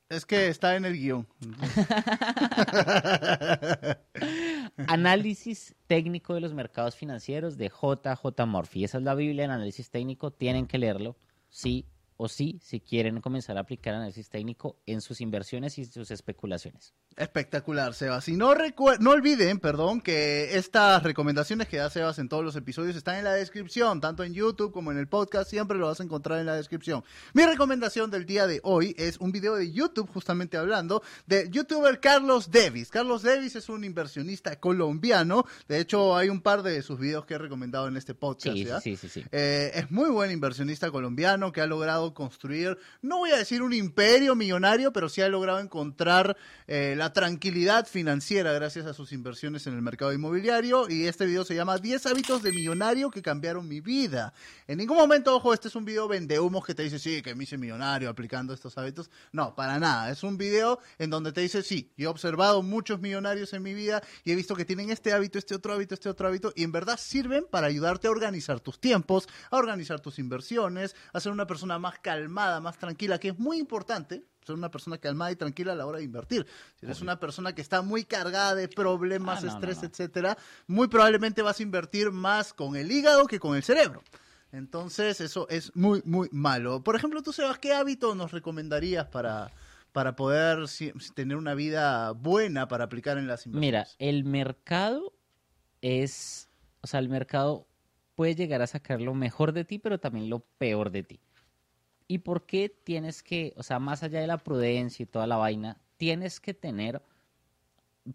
[0.10, 1.26] Es que está en el guion.
[4.88, 8.84] Análisis técnico de los mercados financieros de JJ Murphy.
[8.84, 10.32] Esa es la Biblia en análisis técnico.
[10.32, 11.16] Tienen que leerlo,
[11.50, 11.86] sí
[12.18, 16.94] o sí, si quieren comenzar a aplicar análisis técnico en sus inversiones y sus especulaciones.
[17.16, 18.28] Espectacular, Sebas.
[18.28, 18.54] Y no,
[19.00, 23.24] no olviden, perdón, que estas recomendaciones que da Sebas en todos los episodios están en
[23.24, 26.48] la descripción, tanto en YouTube como en el podcast, siempre lo vas a encontrar en
[26.48, 27.04] la descripción.
[27.34, 32.00] Mi recomendación del día de hoy es un video de YouTube, justamente hablando, del youtuber
[32.00, 32.90] Carlos Davis.
[32.90, 37.36] Carlos Davis es un inversionista colombiano, de hecho hay un par de sus videos que
[37.36, 38.56] he recomendado en este podcast.
[38.56, 38.82] Sí, ¿ya?
[38.82, 39.22] sí, sí, sí.
[39.22, 39.28] sí.
[39.32, 43.74] Eh, es muy buen inversionista colombiano que ha logrado construir, no voy a decir un
[43.74, 49.68] imperio millonario, pero sí ha logrado encontrar eh, la tranquilidad financiera gracias a sus inversiones
[49.68, 50.90] en el mercado inmobiliario.
[50.90, 54.34] Y este video se llama 10 hábitos de millonario que cambiaron mi vida.
[54.68, 57.44] En ningún momento, ojo, este es un video vendehumos que te dice, sí, que me
[57.44, 59.10] hice millonario aplicando estos hábitos.
[59.32, 60.10] No, para nada.
[60.12, 63.74] Es un video en donde te dice, sí, yo he observado muchos millonarios en mi
[63.74, 66.64] vida y he visto que tienen este hábito, este otro hábito, este otro hábito, y
[66.64, 71.32] en verdad sirven para ayudarte a organizar tus tiempos, a organizar tus inversiones, a ser
[71.32, 75.36] una persona más calmada, más tranquila, que es muy importante ser una persona calmada y
[75.38, 76.46] tranquila a la hora de invertir.
[76.78, 79.88] Si eres una persona que está muy cargada de problemas, Ah, no, estrés, no.
[79.88, 84.04] etcétera, muy probablemente vas a invertir más con el hígado que con el cerebro.
[84.52, 86.84] Entonces, eso es muy, muy malo.
[86.84, 89.50] Por ejemplo, tú, Sebas, ¿qué hábito nos recomendarías para,
[89.94, 93.96] para poder si- tener una vida buena para aplicar en las Mira, inversiones?
[94.00, 95.14] el mercado
[95.82, 96.50] es,
[96.82, 97.68] o sea, el mercado
[98.16, 101.20] puede llegar a sacar lo mejor de ti, pero también lo peor de ti.
[102.08, 105.38] ¿Y por qué tienes que, o sea, más allá de la prudencia y toda la
[105.38, 107.02] vaina, tienes que tener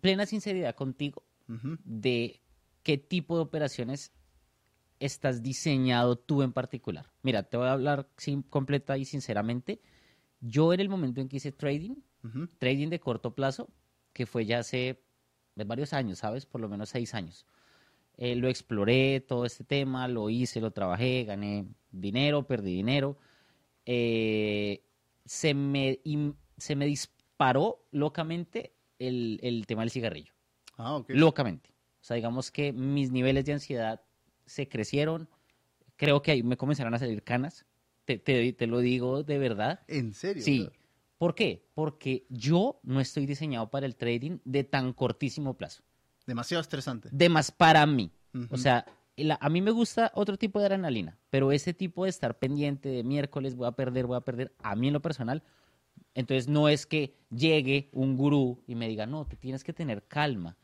[0.00, 1.22] plena sinceridad contigo
[1.84, 2.42] de
[2.82, 4.12] qué tipo de operaciones
[5.00, 7.10] estás diseñado tú en particular.
[7.22, 9.80] Mira, te voy a hablar sin, completa y sinceramente.
[10.40, 11.96] Yo en el momento en que hice trading,
[12.58, 13.70] trading de corto plazo,
[14.12, 15.02] que fue ya hace
[15.54, 16.46] varios años, ¿sabes?
[16.46, 17.46] Por lo menos seis años.
[18.16, 23.16] Eh, lo exploré, todo este tema, lo hice, lo trabajé, gané dinero, perdí dinero.
[23.90, 24.84] Eh,
[25.24, 25.98] se, me,
[26.58, 30.34] se me disparó locamente el, el tema del cigarrillo
[30.76, 31.08] Ah, ok.
[31.14, 31.70] locamente.
[32.00, 34.02] O sea, digamos que mis niveles de ansiedad
[34.44, 35.26] se crecieron.
[35.96, 37.64] Creo que ahí me comenzaron a salir canas.
[38.04, 39.80] Te, te- te lo digo de verdad.
[39.88, 40.42] ¿En serio?
[40.44, 40.68] Sí.
[41.16, 41.66] ¿Por qué?
[41.74, 45.82] Porque yo no estoy diseñado para el trading de tan cortísimo plazo.
[46.26, 47.08] Demasiado estresante.
[47.10, 48.10] De más para mí.
[48.50, 48.84] O sea,
[49.24, 52.88] la- a mí me gusta otro tipo de adrenalina, pero ese tipo de estar pendiente
[52.88, 55.42] de miércoles voy a perder, voy a perder, a mí en lo personal,
[56.14, 60.02] entonces no es que llegue un gurú y me diga, no, te tienes que tener
[60.04, 60.56] calma,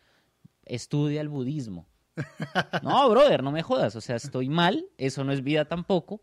[0.65, 1.87] estudia el budismo.
[2.83, 6.21] No, brother, no me jodas, o sea, estoy mal, eso no es vida tampoco.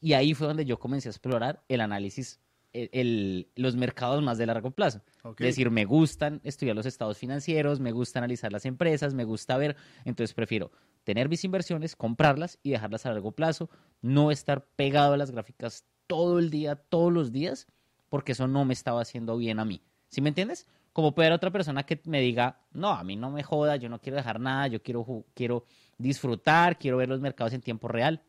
[0.00, 2.40] Y ahí fue donde yo comencé a explorar el análisis,
[2.72, 5.02] el- el- los mercados más de largo plazo.
[5.24, 5.40] Ok.
[5.40, 9.56] Es decir, me gustan estudiar los estados financieros, me gusta analizar las empresas, me gusta
[9.58, 10.70] ver, entonces prefiero
[11.08, 13.70] tener mis inversiones, comprarlas y dejarlas a largo plazo,
[14.02, 17.66] no estar pegado a las gráficas todo el día, todos los días,
[18.10, 19.80] porque eso no me estaba haciendo bien a mí.
[20.08, 20.68] ¿Sí me entiendes?
[20.92, 23.88] Como puede haber otra persona que me diga, no, a mí no me joda, yo
[23.88, 25.64] no quiero dejar nada, yo quiero, quiero
[25.96, 28.22] disfrutar, quiero ver los mercados en tiempo real.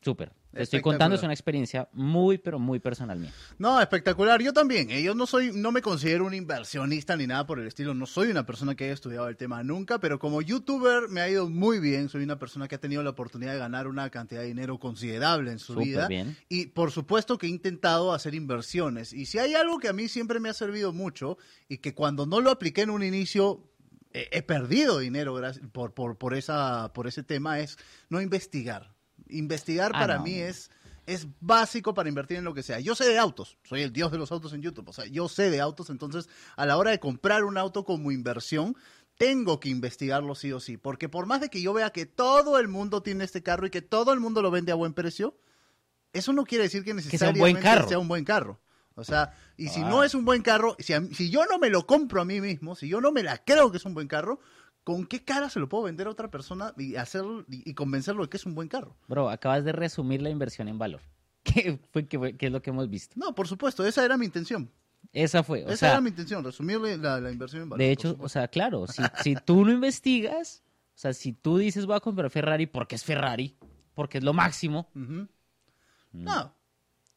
[0.00, 0.32] Súper.
[0.52, 3.32] Te estoy contando, es una experiencia muy, pero muy personal mía.
[3.58, 4.42] No, espectacular.
[4.42, 4.90] Yo también.
[4.90, 7.94] eh, Yo no soy, no me considero un inversionista ni nada por el estilo.
[7.94, 11.28] No soy una persona que haya estudiado el tema nunca, pero como youtuber me ha
[11.28, 12.08] ido muy bien.
[12.08, 15.52] Soy una persona que ha tenido la oportunidad de ganar una cantidad de dinero considerable
[15.52, 16.08] en su Súper vida.
[16.08, 16.36] bien.
[16.48, 19.12] Y por supuesto que he intentado hacer inversiones.
[19.12, 22.26] Y si hay algo que a mí siempre me ha servido mucho y que cuando
[22.26, 23.66] no lo apliqué en un inicio
[24.12, 28.92] he perdido dinero por, por, por, esa, por ese tema es no investigar.
[29.32, 30.24] Investigar Ah, para no.
[30.24, 30.70] mí es,
[31.06, 32.80] es básico para invertir en lo que sea.
[32.80, 35.28] Yo sé de autos, soy el dios de los autos en YouTube, o sea, yo
[35.28, 38.76] sé de autos, entonces a la hora de comprar un auto como inversión,
[39.16, 42.58] tengo que investigarlo sí o sí, porque por más de que yo vea que todo
[42.58, 45.36] el mundo tiene este carro y que todo el mundo lo vende a buen precio,
[46.12, 47.88] eso no quiere decir que sea un necesariamente buen carro.
[47.88, 48.60] sea un buen carro.
[48.96, 49.88] O sea, y si Ah.
[49.88, 52.40] no es un buen carro, si, a- si yo no me lo compro a mí
[52.40, 54.40] mismo, si yo no me la creo que es un buen carro,
[54.84, 58.22] ¿con qué cara se lo puedo vender a otra persona y hacer y, y convencerlo
[58.22, 58.96] de que es un buen carro?
[59.08, 61.00] Bro, acabas de resumir la inversión en valor.
[61.42, 62.06] ¿Qué, fue,
[62.38, 63.14] es lo que hemos visto?
[63.16, 64.70] No, por supuesto, esa era mi intención.
[65.12, 65.64] Esa fue.
[65.64, 67.80] O esa sea, era mi intención, resumirle la, la inversión en valor.
[67.80, 70.62] de hecho, o sea, claro, si, si tú no investigas,
[70.94, 73.56] o sea, si tú dices voy a comprar Ferrari porque es Ferrari,
[73.94, 75.22] porque es lo máximo, mm,
[76.12, 76.54] No,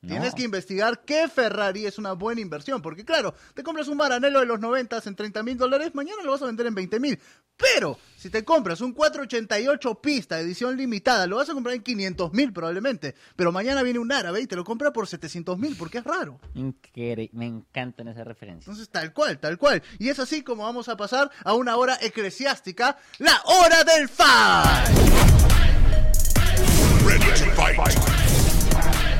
[0.03, 0.09] no.
[0.09, 4.39] Tienes que investigar qué Ferrari es una buena inversión, porque claro, te compras un Maranello
[4.41, 7.19] de los 90 en 30 mil dólares, mañana lo vas a vender en 20 mil.
[7.55, 12.33] Pero si te compras un 488 pista edición limitada, lo vas a comprar en 500
[12.33, 13.15] mil probablemente.
[13.35, 16.39] Pero mañana viene un árabe y te lo compra por 700 mil, porque es raro.
[16.55, 18.67] Incre- Me encantan esas referencias.
[18.67, 19.81] Entonces, tal cual, tal cual.
[19.99, 24.89] Y es así como vamos a pasar a una hora eclesiástica, la hora del fight.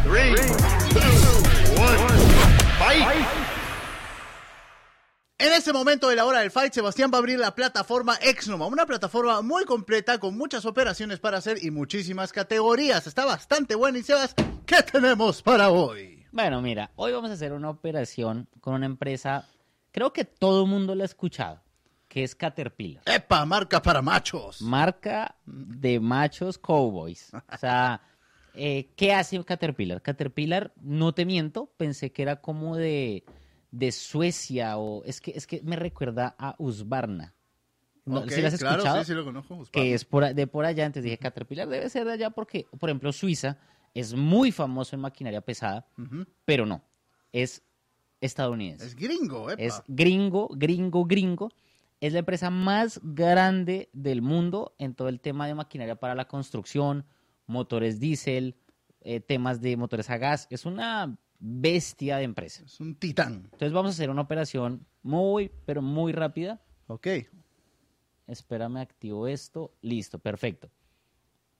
[0.06, 0.82] Ready to fight.
[0.92, 1.98] Three,
[2.78, 3.28] fight.
[5.38, 8.66] En este momento de la hora del fight, Sebastián va a abrir la plataforma Exnoma,
[8.68, 13.08] una plataforma muy completa con muchas operaciones para hacer y muchísimas categorías.
[13.08, 14.36] Está bastante buena y Sebas,
[14.66, 16.26] ¿qué tenemos para hoy?
[16.32, 19.48] Bueno, mira, hoy vamos a hacer una operación con una empresa,
[19.92, 21.62] creo que todo el mundo la ha escuchado,
[22.10, 23.04] que es Caterpillar.
[23.06, 23.46] ¡Epa!
[23.46, 24.62] Marca para machos.
[24.62, 27.32] Marca de machos cowboys.
[27.34, 28.02] O sea,
[28.56, 30.02] eh, ¿qué hace Caterpillar?
[30.02, 33.24] Caterpillar, no te miento, pensé que era como de,
[33.72, 37.34] de Suecia o es que, es que me recuerda a Husqvarna.
[38.06, 38.28] ¿No?
[38.28, 39.00] ¿Sí la has claro, escuchado?
[39.00, 39.64] sí, sí lo conozco.
[39.72, 40.86] que es por, de por allá.
[40.86, 43.58] Entonces dije, Caterpillar debe ser de allá porque, por ejemplo, Suiza
[43.94, 45.88] es muy famoso en maquinaria pesada,
[46.46, 46.84] pero no,
[47.32, 47.64] es
[48.20, 48.86] estadounidense.
[48.86, 49.62] Es gringo, epa.
[49.62, 51.50] Es gringo, gringo, gringo.
[52.02, 56.28] Es la empresa más grande del mundo en todo el tema de maquinaria para la
[56.28, 57.06] construcción,
[57.54, 58.56] motores diésel,
[59.02, 60.48] eh, temas de motores a gas.
[60.50, 62.64] Es una bestia de empresa.
[62.66, 63.44] Es un titán.
[63.46, 66.62] Entonces vamos a hacer una operación muy, pero muy rápida.
[66.88, 67.08] Ok.
[68.28, 69.74] Espérame, activo esto.
[69.82, 70.70] Listo, perfecto.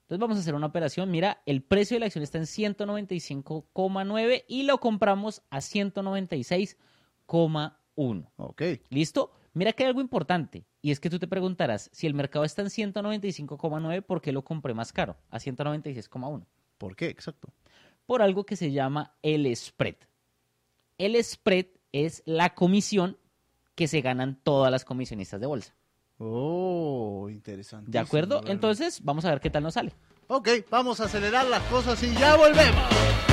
[0.04, 1.12] Entonces vamos a hacer una operación.
[1.12, 8.32] Mira, el precio de la acción está en 195,9 y lo compramos a 196,1.
[8.38, 8.62] Ok.
[8.90, 9.32] ¿Listo?
[9.54, 10.66] Mira que hay algo importante.
[10.82, 14.44] Y es que tú te preguntarás, si el mercado está en 195,9, ¿por qué lo
[14.44, 15.18] compré más caro?
[15.30, 16.46] A 196,1.
[16.78, 17.08] ¿Por qué?
[17.08, 17.54] Exacto.
[18.06, 19.96] Por algo que se llama el spread.
[20.98, 23.18] El spread es la comisión
[23.76, 25.76] que se ganan todas las comisionistas de bolsa.
[26.18, 27.92] Oh, interesante.
[27.92, 28.42] ¿De acuerdo?
[28.46, 29.94] Entonces, vamos a ver qué tal nos sale.
[30.28, 33.33] Ok, vamos a acelerar las cosas y ya volvemos.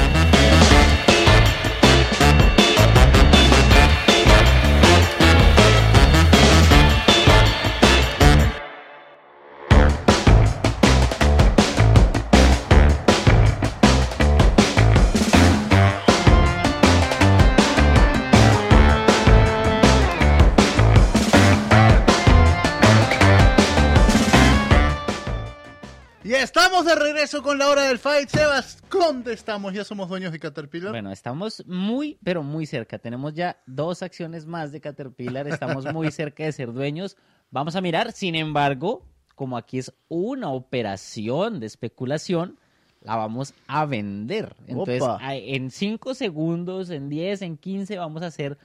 [26.30, 28.28] Y estamos de regreso con la hora del fight.
[28.28, 29.74] Sebas, ¿dónde estamos?
[29.74, 30.92] Ya somos dueños de Caterpillar.
[30.92, 33.00] Bueno, estamos muy, pero muy cerca.
[33.00, 35.48] Tenemos ya dos acciones más de Caterpillar.
[35.48, 37.16] Estamos muy cerca de ser dueños.
[37.50, 38.12] Vamos a mirar.
[38.12, 39.04] Sin embargo,
[39.34, 42.60] como aquí es una operación de especulación,
[43.00, 44.54] la vamos a vender.
[44.68, 45.34] Entonces, Opa.
[45.34, 48.56] en 5 segundos, en 10, en 15, vamos a hacer.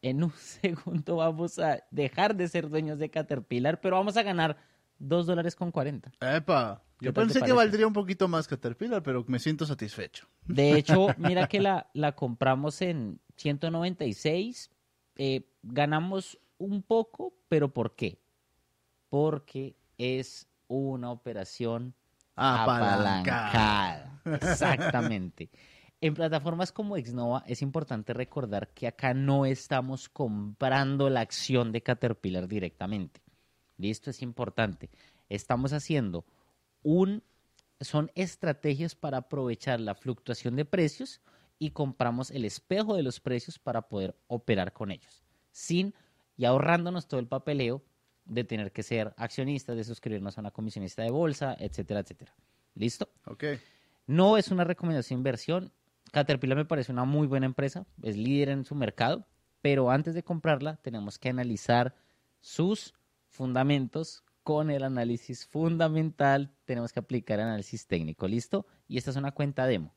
[0.00, 4.58] En un segundo vamos a dejar de ser dueños de Caterpillar, pero vamos a ganar
[4.98, 6.12] 2 dólares con 40.
[6.20, 10.26] Epa, ¿Qué yo pensé que valdría un poquito más Caterpillar, pero me siento satisfecho.
[10.46, 14.70] De hecho, mira que la, la compramos en 196.
[15.16, 18.20] eh, ganamos un poco, pero ¿por qué?
[19.08, 21.94] Porque es una operación
[22.34, 24.20] Apalancada.
[24.22, 24.22] apalancada.
[24.52, 25.50] Exactamente.
[26.00, 31.82] En plataformas como Exnova es importante recordar que acá no estamos comprando la acción de
[31.82, 33.20] Caterpillar directamente.
[33.78, 34.90] Listo, es importante.
[35.28, 36.24] Estamos haciendo
[36.82, 37.22] un
[37.80, 41.20] son estrategias para aprovechar la fluctuación de precios
[41.58, 45.22] y compramos el espejo de los precios para poder operar con ellos,
[45.52, 45.94] sin
[46.36, 47.82] y ahorrándonos todo el papeleo
[48.24, 52.34] de tener que ser accionistas, de suscribirnos a una comisionista de bolsa, etcétera, etcétera.
[52.74, 53.08] ¿Listo?
[53.26, 53.44] Ok.
[54.06, 55.72] No es una recomendación de inversión.
[56.12, 59.26] Caterpillar me parece una muy buena empresa, es líder en su mercado,
[59.60, 61.94] pero antes de comprarla tenemos que analizar
[62.40, 62.94] sus
[63.28, 66.54] fundamentos con el análisis fundamental.
[66.64, 68.66] Tenemos que aplicar análisis técnico, ¿listo?
[68.86, 69.94] Y esta es una cuenta demo,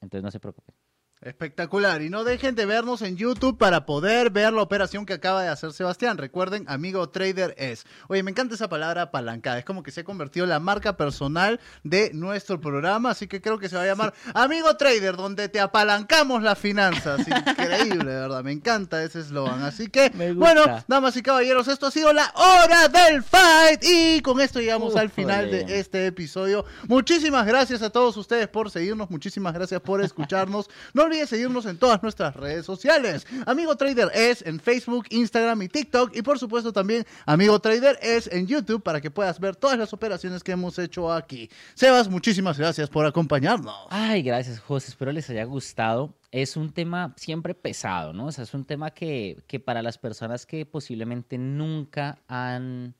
[0.00, 0.81] entonces no se preocupen.
[1.22, 2.02] Espectacular.
[2.02, 5.48] Y no dejen de vernos en YouTube para poder ver la operación que acaba de
[5.48, 6.18] hacer Sebastián.
[6.18, 7.86] Recuerden, amigo trader es.
[8.08, 9.58] Oye, me encanta esa palabra apalancada.
[9.58, 13.10] Es como que se ha convertido en la marca personal de nuestro programa.
[13.10, 17.20] Así que creo que se va a llamar Amigo Trader, donde te apalancamos las finanzas.
[17.28, 18.42] Increíble, de verdad.
[18.42, 19.62] Me encanta ese eslogan.
[19.62, 23.84] Así que, bueno, damas y caballeros, esto ha sido la hora del fight.
[23.84, 26.64] Y con esto llegamos al final de este episodio.
[26.88, 29.08] Muchísimas gracias a todos ustedes por seguirnos.
[29.08, 30.68] Muchísimas gracias por escucharnos.
[30.94, 33.26] No olvides seguirnos en todas nuestras redes sociales.
[33.46, 36.16] Amigo Trader es en Facebook, Instagram y TikTok.
[36.16, 39.92] Y por supuesto también Amigo Trader es en YouTube para que puedas ver todas las
[39.92, 41.50] operaciones que hemos hecho aquí.
[41.74, 43.74] Sebas, muchísimas gracias por acompañarnos.
[43.90, 44.88] Ay, gracias, José.
[44.88, 46.14] Espero les haya gustado.
[46.30, 48.26] Es un tema siempre pesado, ¿no?
[48.26, 52.94] O sea, es un tema que, que para las personas que posiblemente nunca han,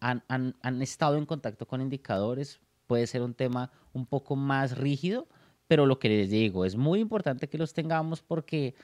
[0.00, 4.76] han, han- han estado en contacto con indicadores, puede ser un tema un poco más
[4.76, 5.26] rígido,
[5.66, 8.74] pero lo que les digo, es muy importante que los tengamos porque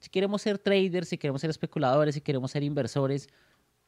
[0.00, 3.28] si queremos ser traders, si queremos ser especuladores, si queremos ser inversores,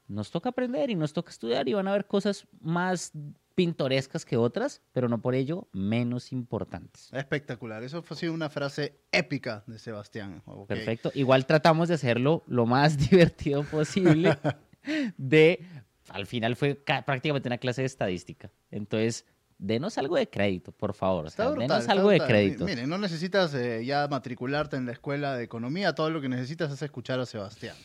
[0.08, 3.12] nos toca aprender y nos toca estudiar y van a haber cosas más
[3.56, 7.08] pintorescas que otras, pero no por ello menos importantes.
[7.12, 7.82] Espectacular.
[7.82, 10.42] Eso fue sido una frase épica de Sebastián.
[10.44, 10.68] Ok.
[10.68, 11.10] Perfecto.
[11.14, 14.36] Igual tratamos de hacerlo lo más divertido posible.
[15.16, 15.64] De,
[16.10, 18.52] al final fue ca- prácticamente una clase de estadística.
[18.70, 19.24] Entonces,
[19.58, 21.26] denos algo de crédito, por favor.
[21.26, 22.64] O sea, Está brutal, denos algo de crédito.
[22.64, 26.28] Mi- Miren, no necesitas eh, ya matricularte en la escuela de economía, todo lo que
[26.28, 27.76] necesitas es escuchar a Sebastián.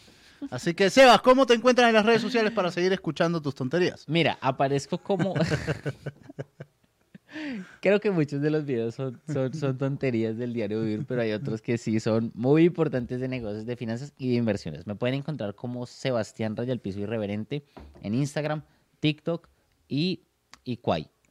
[0.49, 4.05] Así que, Sebas, ¿cómo te encuentran en las redes sociales para seguir escuchando tus tonterías?
[4.07, 5.35] Mira, aparezco como.
[7.79, 11.31] Creo que muchos de los videos son, son, son tonterías del diario vivir, pero hay
[11.31, 14.85] otros que sí son muy importantes de negocios, de finanzas y de inversiones.
[14.85, 17.63] Me pueden encontrar como Sebastián Raya el Piso Irreverente
[18.03, 18.63] en Instagram,
[18.99, 19.47] TikTok
[19.87, 20.23] y,
[20.65, 20.77] y.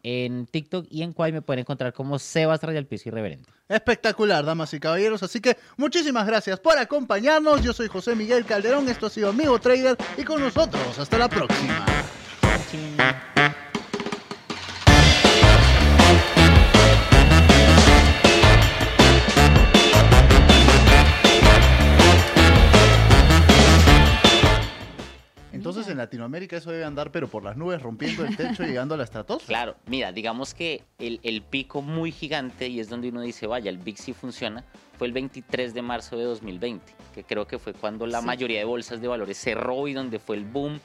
[0.02, 3.50] En TikTok y en Kwai me pueden encontrar como Sebas Raya el Piso Irreverente.
[3.68, 5.22] Espectacular, damas y caballeros.
[5.22, 7.62] Así que muchísimas gracias por acompañarnos.
[7.62, 8.88] Yo soy José Miguel Calderón.
[8.88, 9.96] Esto ha sido Amigo Trader.
[10.16, 11.86] Y con nosotros, hasta la próxima.
[26.00, 29.04] Latinoamérica eso debe andar, pero por las nubes, rompiendo el techo y llegando a la
[29.04, 29.46] estratosfera.
[29.58, 33.70] Claro, mira, digamos que el, el pico muy gigante, y es donde uno dice, vaya,
[33.70, 34.64] el Big sí funciona,
[34.98, 38.26] fue el 23 de marzo de 2020, que creo que fue cuando la Sí.
[38.26, 40.80] mayoría de bolsas de valores cerró y donde fue el boom,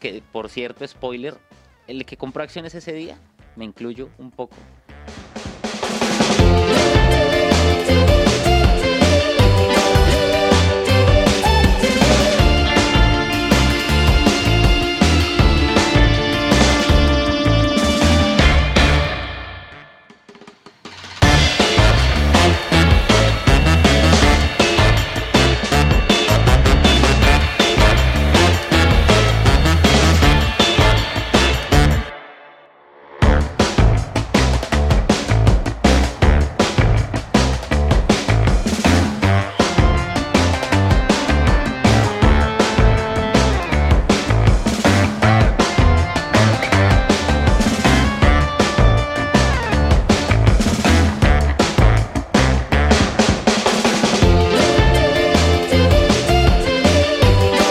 [0.00, 1.34] que por cierto, spoiler,
[1.86, 3.16] el que compró acciones ese día,
[3.56, 4.56] me incluyo un poco,